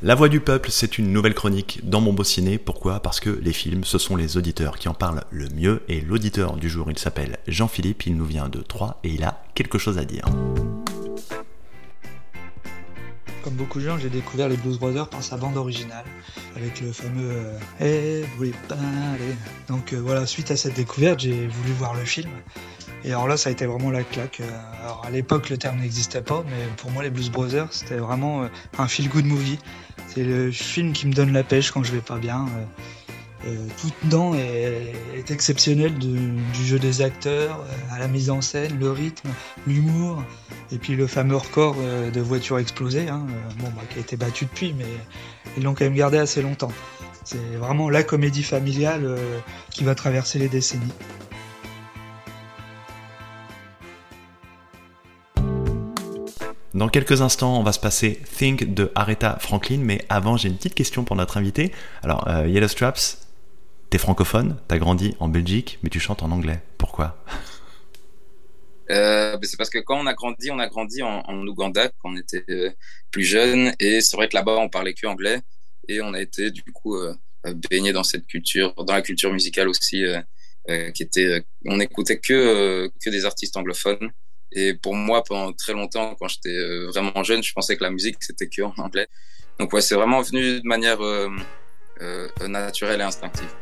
La 0.00 0.14
Voix 0.14 0.28
du 0.28 0.38
Peuple, 0.38 0.70
c'est 0.70 0.98
une 0.98 1.12
nouvelle 1.12 1.34
chronique 1.34 1.80
dans 1.82 2.00
mon 2.00 2.12
beau 2.12 2.22
ciné. 2.22 2.56
Pourquoi? 2.56 3.00
Parce 3.00 3.18
que 3.18 3.30
les 3.30 3.52
films, 3.52 3.82
ce 3.82 3.98
sont 3.98 4.14
les 4.14 4.36
auditeurs 4.36 4.78
qui 4.78 4.88
en 4.88 4.94
parlent 4.94 5.24
le 5.30 5.48
mieux. 5.48 5.82
Et 5.88 6.00
l'auditeur 6.00 6.54
du 6.54 6.68
jour, 6.68 6.88
il 6.88 6.96
s'appelle 6.96 7.36
Jean-Philippe, 7.48 8.06
il 8.06 8.16
nous 8.16 8.24
vient 8.24 8.48
de 8.48 8.60
Troyes 8.60 9.00
et 9.02 9.08
il 9.08 9.24
a 9.24 9.42
quelque 9.56 9.76
chose 9.76 9.98
à 9.98 10.04
dire. 10.04 10.24
Comme 13.42 13.54
beaucoup 13.54 13.80
de 13.80 13.86
gens, 13.86 13.98
j'ai 13.98 14.08
découvert 14.08 14.48
les 14.48 14.56
Blues 14.56 14.78
Brothers 14.78 15.10
par 15.10 15.24
sa 15.24 15.36
bande 15.36 15.56
originale, 15.56 16.04
avec 16.54 16.80
le 16.80 16.92
fameux 16.92 17.30
euh, 17.80 18.22
Everybody. 18.28 19.34
Donc 19.66 19.92
euh, 19.92 20.00
voilà, 20.00 20.26
suite 20.26 20.52
à 20.52 20.56
cette 20.56 20.74
découverte, 20.74 21.18
j'ai 21.18 21.48
voulu 21.48 21.72
voir 21.72 21.94
le 21.94 22.04
film. 22.04 22.30
Et 23.04 23.10
alors 23.10 23.28
là, 23.28 23.36
ça 23.36 23.48
a 23.48 23.52
été 23.52 23.66
vraiment 23.66 23.90
la 23.90 24.02
claque. 24.02 24.40
Euh, 24.40 24.82
Alors 24.82 25.04
à 25.04 25.10
l'époque, 25.10 25.50
le 25.50 25.56
terme 25.56 25.78
n'existait 25.78 26.22
pas, 26.22 26.44
mais 26.46 26.66
pour 26.76 26.90
moi, 26.90 27.02
les 27.02 27.10
Blues 27.10 27.30
Brothers, 27.30 27.68
c'était 27.70 27.96
vraiment 27.96 28.42
euh, 28.42 28.48
un 28.78 28.88
feel-good 28.88 29.24
movie. 29.24 29.58
C'est 30.08 30.24
le 30.24 30.50
film 30.50 30.92
qui 30.92 31.06
me 31.06 31.12
donne 31.12 31.32
la 31.32 31.44
pêche 31.44 31.70
quand 31.70 31.84
je 31.84 31.92
vais 31.92 32.00
pas 32.00 32.18
bien. 32.18 32.46
Euh, 33.46 33.54
tout 33.80 33.90
dedans 34.02 34.34
est, 34.34 35.30
exceptionnel 35.30 35.94
du 35.94 36.64
jeu 36.64 36.78
des 36.78 37.02
acteurs, 37.02 37.64
à 37.92 37.98
la 37.98 38.08
mise 38.08 38.30
en 38.30 38.40
scène, 38.40 38.78
le 38.80 38.90
rythme, 38.90 39.28
l'humour, 39.66 40.22
et 40.72 40.78
puis 40.78 40.96
le 40.96 41.06
fameux 41.06 41.36
record 41.36 41.76
de 41.76 42.20
voitures 42.20 42.58
explosées, 42.58 43.08
hein, 43.08 43.26
bon, 43.58 43.68
bah, 43.76 43.82
qui 43.90 43.98
a 43.98 44.00
été 44.00 44.16
battu 44.16 44.46
depuis, 44.46 44.74
mais 44.76 44.86
ils 45.56 45.62
l'ont 45.62 45.74
quand 45.74 45.84
même 45.84 45.94
gardé 45.94 46.18
assez 46.18 46.40
longtemps. 46.40 46.72
C'est 47.24 47.56
vraiment 47.58 47.90
la 47.90 48.02
comédie 48.02 48.42
familiale 48.42 49.16
qui 49.70 49.84
va 49.84 49.94
traverser 49.94 50.38
les 50.38 50.48
décennies. 50.48 50.92
Dans 56.78 56.88
quelques 56.88 57.22
instants, 57.22 57.58
on 57.58 57.64
va 57.64 57.72
se 57.72 57.80
passer 57.80 58.20
Think 58.38 58.72
de 58.72 58.92
Aretha 58.94 59.36
Franklin, 59.40 59.78
mais 59.78 60.04
avant, 60.08 60.36
j'ai 60.36 60.48
une 60.48 60.56
petite 60.56 60.76
question 60.76 61.02
pour 61.02 61.16
notre 61.16 61.36
invité. 61.36 61.72
Alors, 62.04 62.28
euh, 62.28 62.46
Yellow 62.46 62.68
Straps, 62.68 63.26
t'es 63.90 63.98
francophone, 63.98 64.56
t'as 64.68 64.78
grandi 64.78 65.16
en 65.18 65.26
Belgique, 65.26 65.80
mais 65.82 65.90
tu 65.90 65.98
chantes 65.98 66.22
en 66.22 66.30
anglais. 66.30 66.60
Pourquoi? 66.78 67.20
Euh, 68.92 69.36
ben, 69.36 69.42
c'est 69.42 69.56
parce 69.56 69.70
que 69.70 69.78
quand 69.78 69.98
on 69.98 70.06
a 70.06 70.14
grandi, 70.14 70.52
on 70.52 70.60
a 70.60 70.68
grandi 70.68 71.02
en, 71.02 71.24
Ouganda 71.48 71.88
quand 71.98 72.12
on 72.12 72.16
était 72.16 72.44
euh, 72.48 72.70
plus 73.10 73.24
jeune. 73.24 73.72
Et 73.80 74.00
c'est 74.00 74.16
vrai 74.16 74.28
que 74.28 74.36
là-bas, 74.36 74.58
on 74.58 74.68
parlait 74.68 74.94
que 74.94 75.08
anglais. 75.08 75.40
Et 75.88 76.00
on 76.00 76.14
a 76.14 76.20
été, 76.20 76.52
du 76.52 76.62
coup, 76.62 76.94
euh, 76.94 77.12
baigné 77.68 77.92
dans 77.92 78.04
cette 78.04 78.28
culture, 78.28 78.72
dans 78.84 78.94
la 78.94 79.02
culture 79.02 79.32
musicale 79.32 79.68
aussi, 79.68 80.04
qui 80.94 81.02
était, 81.02 81.42
on 81.64 81.80
écoutait 81.80 82.20
que, 82.20 82.88
que 83.02 83.10
des 83.10 83.24
artistes 83.24 83.56
anglophones. 83.56 84.12
Et 84.52 84.74
pour 84.74 84.94
moi, 84.94 85.22
pendant 85.24 85.52
très 85.52 85.72
longtemps, 85.72 86.14
quand 86.18 86.28
j'étais 86.28 86.56
euh, 86.56 86.88
vraiment 86.88 87.22
jeune, 87.22 87.42
je 87.42 87.52
pensais 87.52 87.76
que 87.76 87.84
la 87.84 87.90
musique, 87.90 88.16
c'était 88.20 88.48
que 88.48 88.62
en 88.62 88.74
anglais. 88.78 89.08
Donc 89.58 89.72
ouais, 89.72 89.80
c'est 89.80 89.94
vraiment 89.94 90.22
venu 90.22 90.60
de 90.60 90.66
manière 90.66 91.02
euh, 91.04 91.28
euh, 92.00 92.28
naturelle 92.48 93.00
et 93.00 93.04
instinctive. 93.04 93.52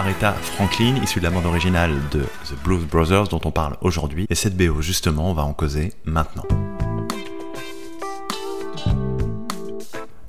Aretha 0.00 0.32
Franklin, 0.32 0.94
issu 1.02 1.18
de 1.18 1.24
la 1.24 1.30
bande 1.30 1.44
originale 1.44 1.92
de 2.10 2.20
The 2.20 2.64
Blues 2.64 2.86
Brothers 2.86 3.28
dont 3.28 3.40
on 3.44 3.50
parle 3.50 3.76
aujourd'hui, 3.82 4.24
et 4.30 4.34
cette 4.34 4.56
BO 4.56 4.80
justement, 4.80 5.30
on 5.30 5.34
va 5.34 5.42
en 5.42 5.52
causer 5.52 5.92
maintenant. 6.06 6.46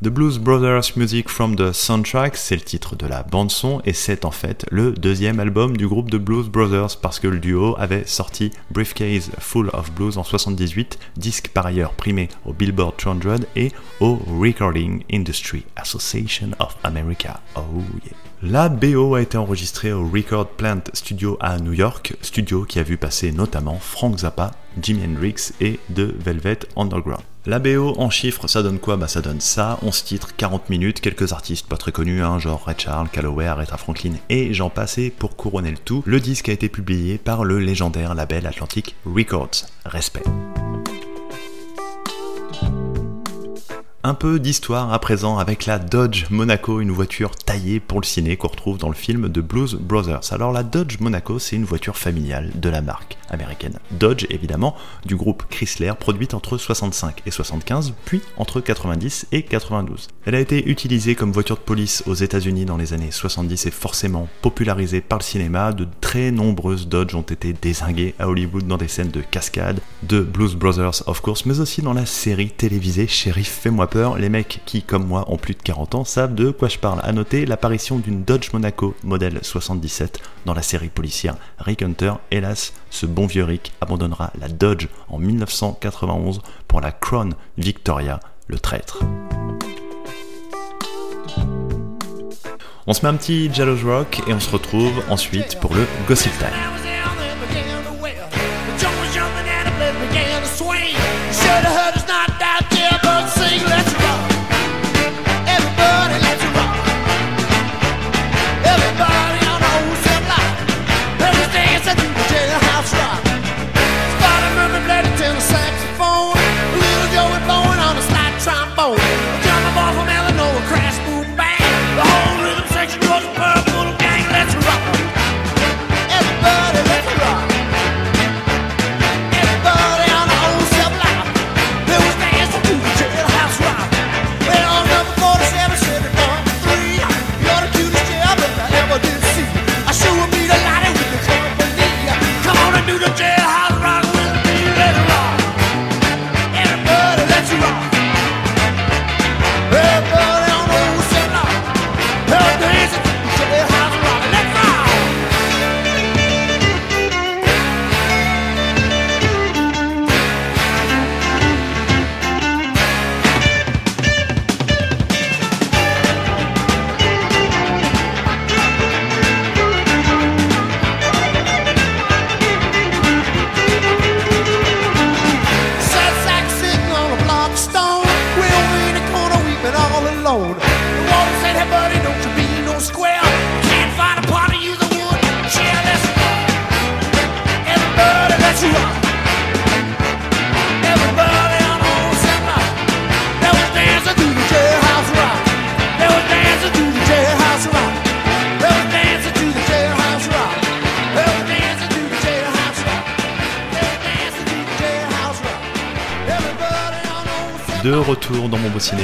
The 0.03 0.09
Blues 0.09 0.39
Brothers 0.39 0.97
Music 0.97 1.29
from 1.29 1.55
the 1.55 1.71
Soundtrack, 1.71 2.35
c'est 2.35 2.55
le 2.55 2.63
titre 2.63 2.97
de 2.97 3.07
la 3.07 3.23
bande 3.23 3.49
son 3.49 3.81
et 3.85 3.93
c'est 3.93 4.25
en 4.25 4.31
fait 4.31 4.65
le 4.71 4.91
deuxième 4.91 5.39
album 5.39 5.77
du 5.77 5.87
groupe 5.87 6.11
de 6.11 6.17
Blues 6.17 6.49
Brothers 6.49 6.97
parce 7.01 7.21
que 7.21 7.29
le 7.29 7.39
duo 7.39 7.77
avait 7.79 8.05
sorti 8.05 8.51
Briefcase 8.71 9.31
Full 9.39 9.69
of 9.71 9.89
Blues 9.93 10.17
en 10.17 10.25
78, 10.25 10.99
disque 11.15 11.47
par 11.47 11.65
ailleurs 11.65 11.93
primé 11.93 12.27
au 12.45 12.51
Billboard 12.51 12.95
200 13.01 13.45
et 13.55 13.71
au 14.01 14.19
Recording 14.37 15.05
Industry 15.13 15.63
Association 15.77 16.49
of 16.59 16.75
America. 16.83 17.39
Oh 17.55 17.61
yeah. 18.03 18.30
La 18.43 18.69
BO 18.69 19.13
a 19.13 19.21
été 19.21 19.37
enregistrée 19.37 19.93
au 19.93 20.07
Record 20.07 20.47
Plant 20.47 20.81
Studio 20.93 21.37
à 21.39 21.59
New 21.59 21.73
York, 21.73 22.15
studio 22.23 22.65
qui 22.65 22.79
a 22.79 22.83
vu 22.83 22.97
passer 22.97 23.31
notamment 23.31 23.77
Frank 23.79 24.17
Zappa, 24.17 24.49
Jimi 24.81 25.05
Hendrix 25.05 25.53
et 25.61 25.79
The 25.93 25.99
Velvet 25.99 26.57
Underground. 26.75 27.21
La 27.45 27.59
BO 27.59 27.93
en 27.99 28.09
chiffres, 28.09 28.47
ça 28.47 28.63
donne 28.63 28.79
quoi? 28.79 28.97
Bah 28.97 29.07
ça 29.07 29.21
donne 29.21 29.41
ça, 29.41 29.77
11 29.83 30.03
titres, 30.03 30.35
40 30.35 30.71
minutes, 30.71 31.01
quelques 31.01 31.33
artistes 31.33 31.67
pas 31.67 31.77
très 31.77 31.91
connus, 31.91 32.23
hein, 32.23 32.39
genre 32.39 32.65
Red 32.65 32.81
Charles, 32.81 33.09
Calloway, 33.09 33.45
Aretha 33.45 33.77
Franklin 33.77 34.13
et 34.29 34.55
j'en 34.55 34.71
passais 34.71 35.11
pour 35.11 35.35
couronner 35.35 35.69
le 35.69 35.77
tout. 35.77 36.01
Le 36.07 36.19
disque 36.19 36.49
a 36.49 36.53
été 36.53 36.67
publié 36.67 37.19
par 37.19 37.43
le 37.43 37.59
légendaire 37.59 38.15
label 38.15 38.47
Atlantic 38.47 38.95
Records. 39.05 39.67
Respect. 39.85 40.23
Un 44.03 44.15
peu 44.15 44.39
d'histoire 44.39 44.91
à 44.91 44.97
présent 44.97 45.37
avec 45.37 45.67
la 45.67 45.77
Dodge 45.77 46.25
Monaco, 46.31 46.81
une 46.81 46.89
voiture 46.89 47.35
taillée 47.35 47.79
pour 47.79 48.01
le 48.01 48.05
ciné 48.05 48.35
qu'on 48.35 48.47
retrouve 48.47 48.79
dans 48.79 48.89
le 48.89 48.95
film 48.95 49.29
de 49.29 49.41
Blues 49.41 49.75
Brothers. 49.75 50.33
Alors 50.33 50.51
la 50.51 50.63
Dodge 50.63 50.97
Monaco, 50.99 51.37
c'est 51.37 51.55
une 51.55 51.65
voiture 51.65 51.95
familiale 51.95 52.49
de 52.55 52.69
la 52.69 52.81
marque 52.81 53.19
américaine. 53.29 53.77
Dodge 53.91 54.25
évidemment, 54.31 54.75
du 55.05 55.15
groupe 55.15 55.43
Chrysler, 55.51 55.93
produite 55.99 56.33
entre 56.33 56.57
65 56.57 57.21
et 57.27 57.31
75, 57.31 57.93
puis 58.05 58.23
entre 58.37 58.59
90 58.59 59.27
et 59.33 59.43
92. 59.43 60.07
Elle 60.25 60.33
a 60.33 60.39
été 60.39 60.67
utilisée 60.67 61.13
comme 61.13 61.31
voiture 61.31 61.57
de 61.57 61.61
police 61.61 62.03
aux 62.07 62.15
États-Unis 62.15 62.65
dans 62.65 62.77
les 62.77 62.93
années 62.93 63.11
70 63.11 63.67
et 63.67 63.71
forcément 63.71 64.27
popularisée 64.41 65.01
par 65.01 65.19
le 65.19 65.23
cinéma. 65.23 65.73
De 65.73 65.87
très 66.01 66.31
nombreuses 66.31 66.87
Dodge 66.87 67.13
ont 67.13 67.21
été 67.21 67.53
désinguées 67.53 68.15
à 68.17 68.27
Hollywood 68.27 68.65
dans 68.65 68.77
des 68.77 68.87
scènes 68.87 69.11
de 69.11 69.21
cascade, 69.21 69.79
de 70.01 70.21
Blues 70.21 70.55
Brothers 70.55 71.03
of 71.05 71.21
course, 71.21 71.45
mais 71.45 71.59
aussi 71.59 71.83
dans 71.83 71.93
la 71.93 72.07
série 72.07 72.49
télévisée 72.49 73.07
Sheriff 73.07 73.59
Fais-moi 73.61 73.90
les 73.93 74.29
mecs 74.29 74.61
qui, 74.65 74.83
comme 74.83 75.05
moi, 75.05 75.25
ont 75.27 75.37
plus 75.37 75.53
de 75.53 75.61
40 75.61 75.95
ans, 75.95 76.03
savent 76.05 76.33
de 76.33 76.51
quoi 76.51 76.69
je 76.69 76.77
parle. 76.77 76.99
À 77.03 77.11
noter 77.11 77.45
l'apparition 77.45 77.99
d'une 77.99 78.23
Dodge 78.23 78.51
Monaco 78.53 78.95
modèle 79.03 79.39
77 79.41 80.19
dans 80.45 80.53
la 80.53 80.61
série 80.61 80.89
policière 80.89 81.35
Rick 81.59 81.81
Hunter. 81.81 82.13
Hélas, 82.31 82.73
ce 82.89 83.05
bon 83.05 83.27
vieux 83.27 83.43
Rick 83.43 83.73
abandonnera 83.81 84.31
la 84.39 84.47
Dodge 84.47 84.87
en 85.09 85.19
1991 85.19 86.41
pour 86.67 86.79
la 86.81 86.91
Crown 86.91 87.33
Victoria, 87.57 88.19
le 88.47 88.59
traître. 88.59 88.99
On 92.87 92.93
se 92.93 93.05
met 93.05 93.09
un 93.09 93.15
petit 93.15 93.53
Jealous 93.53 93.85
Rock 93.85 94.21
et 94.27 94.33
on 94.33 94.39
se 94.39 94.49
retrouve 94.49 95.03
ensuite 95.09 95.59
pour 95.59 95.73
le 95.73 95.85
Gossip 96.07 96.31
Time. 96.39 96.80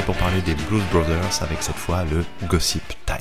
Pour 0.06 0.16
parler 0.16 0.42
des 0.42 0.54
Blues 0.54 0.84
Brothers 0.92 1.42
avec 1.42 1.64
cette 1.64 1.76
fois 1.76 2.04
le 2.04 2.24
Gossip 2.48 2.84
Time. 3.06 3.18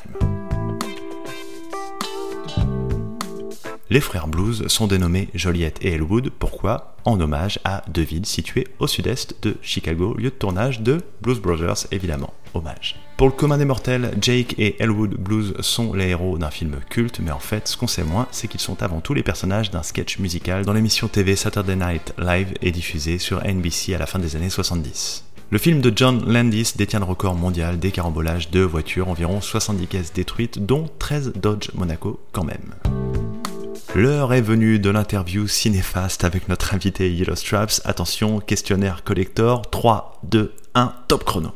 Les 3.88 4.00
frères 4.00 4.26
Blues 4.26 4.66
sont 4.66 4.88
dénommés 4.88 5.29
Joliet 5.33 5.74
et 5.81 5.92
Elwood, 5.92 6.31
pourquoi? 6.31 6.96
En 7.05 7.20
hommage 7.20 7.61
à 7.64 7.85
deux 7.88 8.02
villes 8.02 8.26
situées 8.26 8.66
au 8.81 8.88
sud-est 8.88 9.37
de 9.42 9.57
Chicago, 9.62 10.14
lieu 10.14 10.31
de 10.31 10.35
tournage 10.35 10.81
de 10.81 11.02
Blues 11.22 11.40
Brothers 11.40 11.87
évidemment. 11.92 12.35
Hommage. 12.52 12.96
Pour 13.16 13.29
le 13.29 13.33
commun 13.33 13.59
des 13.59 13.64
mortels, 13.64 14.16
Jake 14.20 14.57
et 14.59 14.83
Elwood 14.83 15.14
Blues 15.14 15.55
sont 15.61 15.92
les 15.92 16.09
héros 16.09 16.37
d'un 16.37 16.50
film 16.50 16.81
culte, 16.90 17.20
mais 17.20 17.31
en 17.31 17.38
fait, 17.38 17.68
ce 17.68 17.76
qu'on 17.76 17.87
sait 17.87 18.02
moins, 18.02 18.26
c'est 18.33 18.48
qu'ils 18.48 18.61
sont 18.61 18.83
avant 18.83 19.00
tout 19.00 19.14
les 19.14 19.22
personnages 19.22 19.70
d'un 19.70 19.83
sketch 19.83 20.18
musical 20.18 20.64
dont 20.64 20.72
l'émission 20.72 21.07
TV 21.07 21.37
Saturday 21.37 21.76
Night 21.76 22.12
Live 22.18 22.55
est 22.61 22.72
diffusée 22.72 23.18
sur 23.18 23.44
NBC 23.44 23.94
à 23.94 23.98
la 23.98 24.07
fin 24.07 24.18
des 24.18 24.35
années 24.35 24.50
70. 24.50 25.26
Le 25.48 25.59
film 25.59 25.80
de 25.80 25.92
John 25.94 26.24
Landis 26.26 26.72
détient 26.74 26.98
le 26.98 27.04
record 27.04 27.37
mondial 27.37 27.78
des 27.78 27.92
carambolages 27.92 28.50
de 28.50 28.62
voitures, 28.62 29.09
environ 29.09 29.40
70 29.40 29.87
caisses 29.87 30.12
détruites, 30.12 30.66
dont 30.66 30.88
13 30.98 31.35
Dodge 31.37 31.70
Monaco 31.74 32.18
quand 32.32 32.42
même. 32.42 32.74
L'heure 33.94 34.35
est 34.35 34.40
venue 34.40 34.80
de 34.80 34.90
l'interview 34.90 35.46
cinéfaste 35.46 36.24
avec 36.24 36.48
notre 36.48 36.74
invité 36.74 37.12
Yellow 37.12 37.37
Straps. 37.37 37.80
Attention, 37.85 38.40
questionnaire 38.40 39.04
collector. 39.04 39.62
3, 39.70 40.20
2, 40.24 40.52
1, 40.74 40.92
top 41.06 41.22
chrono. 41.22 41.52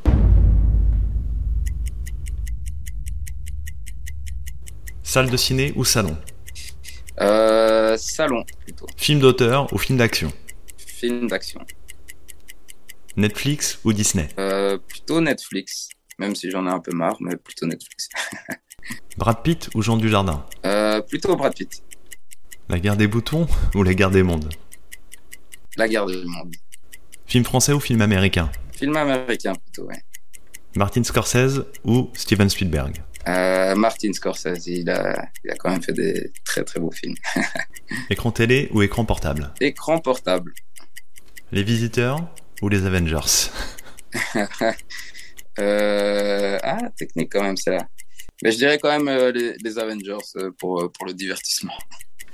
Salle 5.03 5.31
de 5.31 5.37
ciné 5.37 5.73
ou 5.75 5.85
salon? 5.85 6.17
Euh, 7.21 7.97
salon, 7.97 8.45
plutôt. 8.65 8.87
Film 8.97 9.19
d'auteur 9.19 9.71
ou 9.73 9.79
film 9.79 9.99
d'action? 9.99 10.33
Film 10.79 11.27
d'action. 11.27 11.61
Netflix 13.17 13.79
ou 13.85 13.93
Disney? 13.93 14.29
Euh, 14.39 14.79
plutôt 14.79 15.21
Netflix. 15.21 15.89
Même 16.19 16.35
si 16.35 16.51
j'en 16.51 16.67
ai 16.67 16.71
un 16.71 16.81
peu 16.81 16.93
marre, 16.93 17.17
mais 17.21 17.37
plutôt 17.37 17.67
Netflix. 17.67 18.09
Brad 19.17 19.43
Pitt 19.43 19.71
ou 19.75 19.83
Jean 19.83 19.97
Dujardin? 19.97 20.45
Euh, 20.67 21.01
plutôt 21.01 21.37
Brad 21.37 21.55
Pitt. 21.55 21.83
La 22.69 22.79
guerre 22.79 22.97
des 22.97 23.07
boutons 23.07 23.47
ou 23.75 23.83
la 23.83 23.95
guerre 23.95 24.11
des 24.11 24.23
mondes? 24.23 24.53
La 25.77 25.89
guerre 25.89 26.07
du 26.07 26.25
monde. 26.25 26.55
Film 27.27 27.45
français 27.45 27.73
ou 27.73 27.81
film 27.81 28.01
américain? 28.03 28.51
Film 28.73 28.97
américain, 28.97 29.55
plutôt, 29.55 29.87
ouais. 29.87 30.03
Martin 30.77 31.03
Scorsese 31.03 31.65
ou 31.85 32.11
Steven 32.15 32.49
Spielberg? 32.49 33.03
Euh, 33.29 33.75
Martin 33.75 34.13
Scorsese, 34.13 34.67
il 34.67 34.89
a, 34.91 35.29
il 35.45 35.51
a 35.51 35.57
quand 35.57 35.71
même 35.71 35.83
fait 35.83 35.93
des 35.93 36.33
très 36.45 36.65
très 36.65 36.81
beaux 36.81 36.91
films. 36.91 37.17
Écran 38.11 38.31
télé 38.31 38.69
ou 38.73 38.83
écran 38.83 39.05
portable? 39.05 39.53
Écran 39.61 39.99
portable. 39.99 40.53
Les 41.53 41.63
visiteurs 41.63 42.29
ou 42.63 42.69
les 42.69 42.85
Avengers 42.87 43.51
euh, 45.59 46.59
Ah, 46.63 46.91
technique 46.97 47.31
quand 47.33 47.43
même, 47.43 47.57
c'est 47.57 47.71
là. 47.71 47.87
Mais 48.43 48.53
je 48.53 48.59
dirais 48.59 48.79
quand 48.79 48.91
même 48.91 49.09
euh, 49.09 49.33
les, 49.33 49.55
les, 49.63 49.79
Avengers 49.79 50.17
euh, 50.37 50.51
pour, 50.59 50.91
pour 50.93 51.07
le 51.07 51.13
divertissement. 51.13 51.75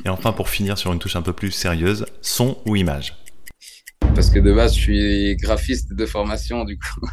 Et 0.05 0.09
enfin, 0.09 0.33
pour 0.33 0.49
finir 0.49 0.79
sur 0.79 0.93
une 0.93 0.99
touche 0.99 1.17
un 1.17 1.23
peu 1.23 1.33
plus 1.33 1.51
sérieuse, 1.51 2.07
son 2.21 2.59
ou 2.67 2.77
image 2.77 3.17
Parce 4.15 4.31
que 4.31 4.39
de 4.39 4.53
base, 4.53 4.75
je 4.75 4.81
suis 4.81 5.37
graphiste 5.37 5.93
de 5.93 6.07
formation, 6.07 6.65
du 6.65 6.79
coup. 6.79 7.07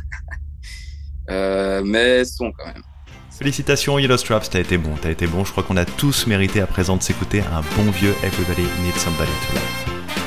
mais 1.28 2.26
son 2.26 2.52
quand 2.52 2.66
même. 2.66 2.84
Félicitations 3.38 3.98
Yellow 3.98 4.18
Straps, 4.18 4.50
t'as 4.50 4.60
été 4.60 4.78
bon, 4.78 4.96
t'as 5.02 5.10
été 5.10 5.26
bon. 5.26 5.44
Je 5.44 5.52
crois 5.52 5.64
qu'on 5.64 5.78
a 5.78 5.86
tous 5.86 6.28
mérité 6.28 6.62
à 6.62 6.68
présent 6.68 6.98
de 6.98 7.02
s'écouter 7.02 7.42
un 7.42 7.62
bon 7.76 7.90
vieux 7.92 8.14
Everybody 8.24 8.62
Needs 8.84 9.00
Somebody 9.00 9.32
to 9.48 9.56
Love. 9.56 10.23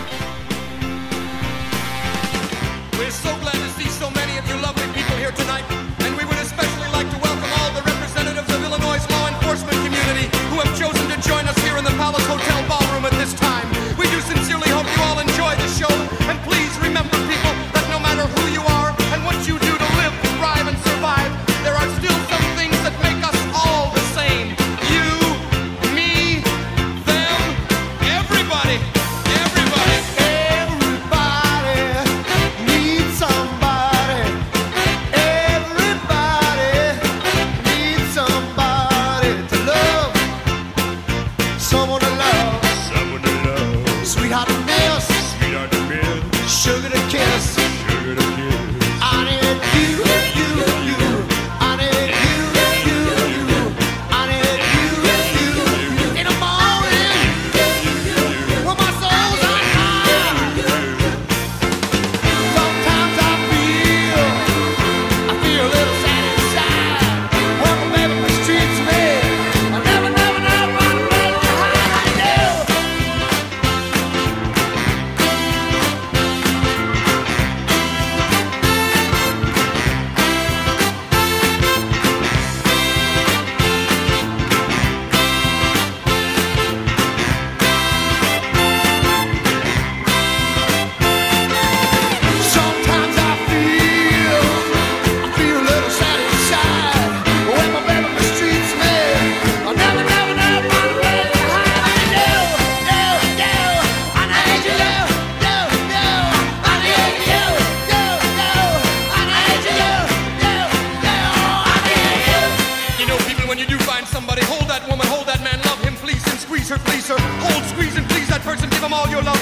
Come 118.87 118.95
all 118.95 119.11
your 119.11 119.21
love. 119.21 119.36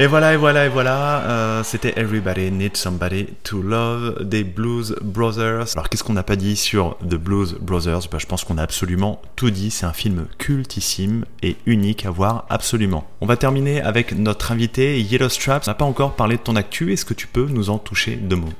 Et 0.00 0.06
voilà, 0.06 0.34
et 0.34 0.36
voilà, 0.36 0.66
et 0.66 0.68
voilà, 0.68 1.22
euh, 1.28 1.64
c'était 1.64 1.98
Everybody 1.98 2.52
Needs 2.52 2.76
Somebody 2.76 3.26
to 3.42 3.60
Love 3.60 4.22
des 4.22 4.44
Blues 4.44 4.94
Brothers. 5.02 5.72
Alors 5.74 5.88
qu'est-ce 5.88 6.04
qu'on 6.04 6.12
n'a 6.12 6.22
pas 6.22 6.36
dit 6.36 6.54
sur 6.54 6.96
The 6.98 7.16
Blues 7.16 7.56
Brothers? 7.60 8.02
Bah, 8.08 8.18
Je 8.20 8.26
pense 8.26 8.44
qu'on 8.44 8.58
a 8.58 8.62
absolument 8.62 9.20
tout 9.34 9.50
dit, 9.50 9.72
c'est 9.72 9.86
un 9.86 9.92
film 9.92 10.28
cultissime 10.38 11.24
et 11.42 11.56
unique 11.66 12.06
à 12.06 12.10
voir 12.10 12.46
absolument. 12.48 13.08
On 13.20 13.26
va 13.26 13.36
terminer 13.36 13.82
avec 13.82 14.12
notre 14.12 14.52
invité 14.52 15.00
Yellow 15.00 15.28
Straps. 15.28 15.66
On 15.66 15.70
n'a 15.72 15.74
pas 15.74 15.84
encore 15.84 16.14
parlé 16.14 16.36
de 16.36 16.42
ton 16.42 16.54
actu, 16.54 16.92
est-ce 16.92 17.04
que 17.04 17.14
tu 17.14 17.26
peux 17.26 17.46
nous 17.46 17.68
en 17.68 17.78
toucher 17.78 18.14
deux 18.14 18.36
mots? 18.36 18.52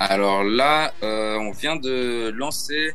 Alors 0.00 0.42
là, 0.42 0.94
euh, 1.02 1.36
on 1.36 1.50
vient 1.50 1.76
de 1.76 2.30
lancer 2.34 2.94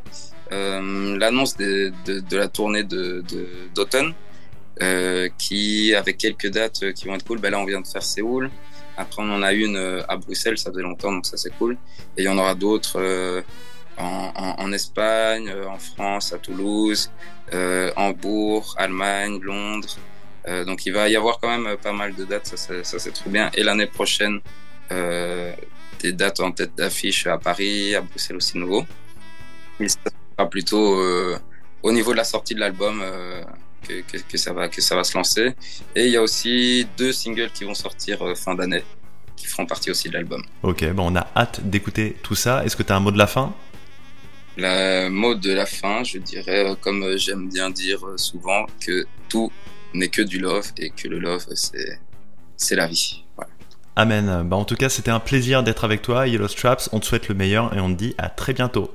euh, 0.52 1.16
l'annonce 1.20 1.58
de, 1.58 1.94
la 2.32 2.48
tournée 2.48 2.84
d'automne. 2.84 4.16
Qui, 5.38 5.94
avec 5.96 6.18
quelques 6.18 6.48
dates 6.48 6.84
euh, 6.84 6.92
qui 6.92 7.06
vont 7.06 7.16
être 7.16 7.26
cool, 7.26 7.40
ben 7.40 7.52
là 7.52 7.60
on 7.60 7.66
vient 7.66 7.82
de 7.82 7.88
faire 7.88 8.04
Séoul. 8.04 8.50
Après 8.98 9.22
on 9.22 9.32
en 9.32 9.42
a 9.44 9.54
une 9.54 9.78
euh, 9.78 10.02
à 10.08 10.18
Bruxelles, 10.18 10.58
ça 10.58 10.72
faisait 10.72 10.82
longtemps, 10.82 11.12
donc 11.12 11.26
ça 11.26 11.38
c'est 11.38 11.56
cool. 11.58 11.78
Et 12.18 12.24
il 12.24 12.26
y 12.26 12.30
en 12.30 12.38
aura 12.38 12.56
d'autres 12.56 13.00
euh, 13.00 13.42
en, 13.98 14.72
Espagne, 14.72 15.54
en 15.68 15.78
France, 15.78 16.34
à 16.34 16.40
Toulouse, 16.40 17.12
euh, 17.54 17.92
Hambourg, 17.96 18.74
Allemagne, 18.78 19.40
Londres. 19.42 19.98
Euh, 20.48 20.66
donc 20.66 20.86
il 20.88 20.94
va 20.94 21.08
y 21.10 21.16
avoir 21.16 21.40
quand 21.40 21.56
même 21.56 21.78
pas 21.78 21.94
mal 21.94 22.16
de 22.16 22.26
dates, 22.26 22.48
ça 22.58 23.00
c'est 23.00 23.12
trop 23.12 23.30
bien. 23.30 23.52
Et 23.54 23.64
l'année 23.64 23.86
prochaine, 23.86 24.40
des 24.90 26.12
dates 26.14 26.40
en 26.40 26.52
tête 26.52 26.74
d'affiche 26.76 27.28
à 27.28 27.38
Paris, 27.38 27.94
à 27.94 28.02
Bruxelles 28.02 28.38
aussi 28.38 28.58
nouveau. 28.58 28.84
Mais 29.80 29.88
ça 29.88 30.00
sera 30.36 30.50
plutôt 30.50 31.00
au 31.84 31.92
niveau 31.92 32.12
de 32.12 32.18
la 32.18 32.24
sortie 32.24 32.56
de 32.56 32.60
l'album 32.60 33.04
que, 33.88 34.02
que, 34.02 34.18
que, 34.18 34.38
ça 34.38 34.54
va, 34.54 34.68
que 34.70 34.82
ça 34.82 34.96
va 34.96 35.04
se 35.04 35.18
lancer. 35.18 35.54
Et 35.96 36.06
il 36.06 36.12
y 36.12 36.18
a 36.18 36.22
aussi 36.22 36.88
deux 36.98 37.12
singles 37.12 37.52
qui 37.52 37.64
vont 37.64 37.74
sortir 37.74 38.22
euh, 38.26 38.36
fin 38.36 38.56
d'année, 38.56 38.84
qui 39.36 39.48
feront 39.48 39.66
partie 39.66 39.92
aussi 39.92 40.10
de 40.10 40.14
l'album. 40.14 40.44
Ok, 40.64 40.86
bon, 40.92 41.12
on 41.12 41.16
a 41.16 41.28
hâte 41.36 41.62
d'écouter 41.68 42.18
tout 42.24 42.36
ça. 42.36 42.64
Est-ce 42.66 42.76
que 42.76 42.84
tu 42.84 42.92
as 42.92 42.96
un 42.96 43.00
mot 43.00 43.12
de 43.12 43.18
la 43.18 43.28
fin? 43.28 43.54
Le 44.58 45.10
mot 45.10 45.36
de 45.36 45.52
la 45.52 45.66
fin, 45.66 46.04
je 46.04 46.18
dirais, 46.18 46.72
euh, 46.72 46.76
comme 46.76 47.04
euh, 47.04 47.18
j'aime 47.18 47.50
bien 47.50 47.70
dire 47.70 48.02
souvent, 48.18 48.66
que 48.86 49.06
tout 49.30 49.52
n'est 49.94 50.10
que 50.10 50.22
du 50.22 50.40
love 50.40 50.72
et 50.78 50.90
que 50.90 51.08
le 51.08 51.20
love, 51.20 51.46
c'est 51.56 52.00
c'est 52.58 52.76
la 52.76 52.88
vie. 52.88 53.24
Voilà. 53.36 53.52
Amen. 53.96 54.48
Bah, 54.48 54.56
en 54.56 54.66
tout 54.66 54.76
cas, 54.76 54.90
c'était 54.90 55.12
un 55.12 55.20
plaisir 55.20 55.64
d'être 55.64 55.84
avec 55.84 56.02
toi, 56.02 56.28
Yellow 56.28 56.48
Straps. 56.48 56.90
On 56.92 57.00
te 57.00 57.06
souhaite 57.06 57.28
le 57.28 57.36
meilleur 57.36 57.76
et 57.76 57.80
on 57.80 57.90
te 57.90 57.98
dit 57.98 58.14
à 58.18 58.30
très 58.30 58.54
bientôt. 58.54 58.94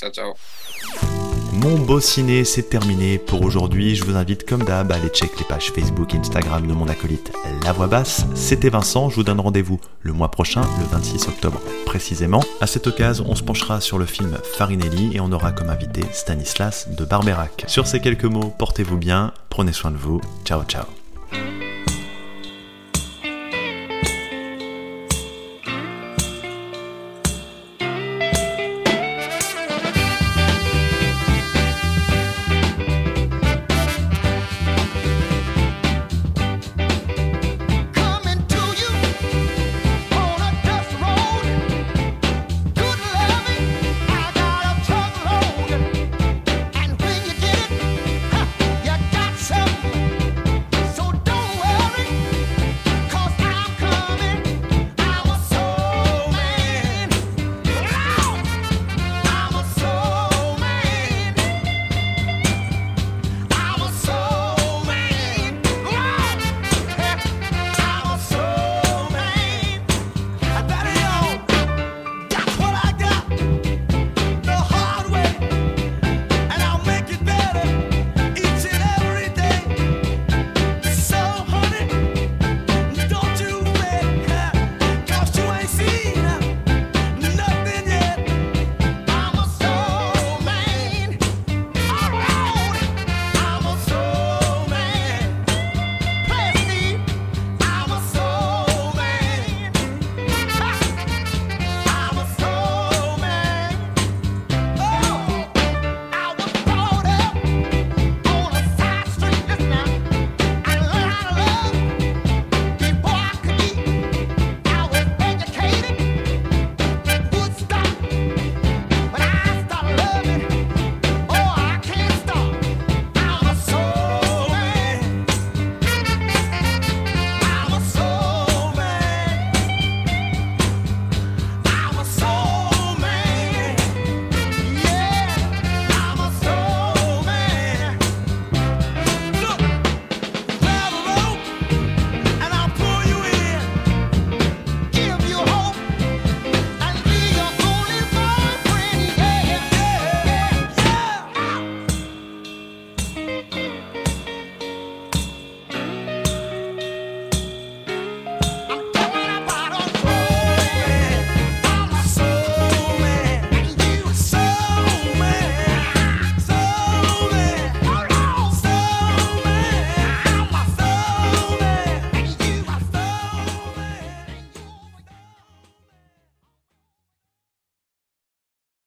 Ciao, 0.00 0.10
ciao. 0.10 1.27
Mon 1.52 1.78
beau 1.78 1.98
ciné, 1.98 2.44
c'est 2.44 2.68
terminé 2.68 3.18
pour 3.18 3.42
aujourd'hui. 3.42 3.96
Je 3.96 4.04
vous 4.04 4.16
invite 4.16 4.46
comme 4.46 4.62
d'hab 4.64 4.92
à 4.92 4.96
aller 4.96 5.08
check 5.08 5.38
les 5.38 5.44
pages 5.44 5.72
Facebook 5.72 6.14
et 6.14 6.18
Instagram 6.18 6.66
de 6.66 6.72
mon 6.72 6.88
acolyte 6.88 7.32
La 7.64 7.72
Voix 7.72 7.86
Basse. 7.86 8.26
C'était 8.34 8.68
Vincent, 8.68 9.08
je 9.10 9.16
vous 9.16 9.24
donne 9.24 9.40
rendez-vous 9.40 9.80
le 10.02 10.12
mois 10.12 10.30
prochain, 10.30 10.62
le 10.78 10.84
26 10.90 11.28
octobre 11.28 11.60
précisément. 11.86 12.44
À 12.60 12.66
cette 12.66 12.86
occasion, 12.86 13.24
on 13.28 13.34
se 13.34 13.42
penchera 13.42 13.80
sur 13.80 13.98
le 13.98 14.06
film 14.06 14.38
Farinelli 14.56 15.16
et 15.16 15.20
on 15.20 15.32
aura 15.32 15.52
comme 15.52 15.70
invité 15.70 16.02
Stanislas 16.12 16.88
de 16.90 17.04
Barberac. 17.04 17.64
Sur 17.66 17.86
ces 17.86 18.00
quelques 18.00 18.24
mots, 18.24 18.52
portez-vous 18.58 18.98
bien, 18.98 19.32
prenez 19.48 19.72
soin 19.72 19.90
de 19.90 19.96
vous. 19.96 20.20
Ciao 20.44 20.62
ciao. 20.64 20.84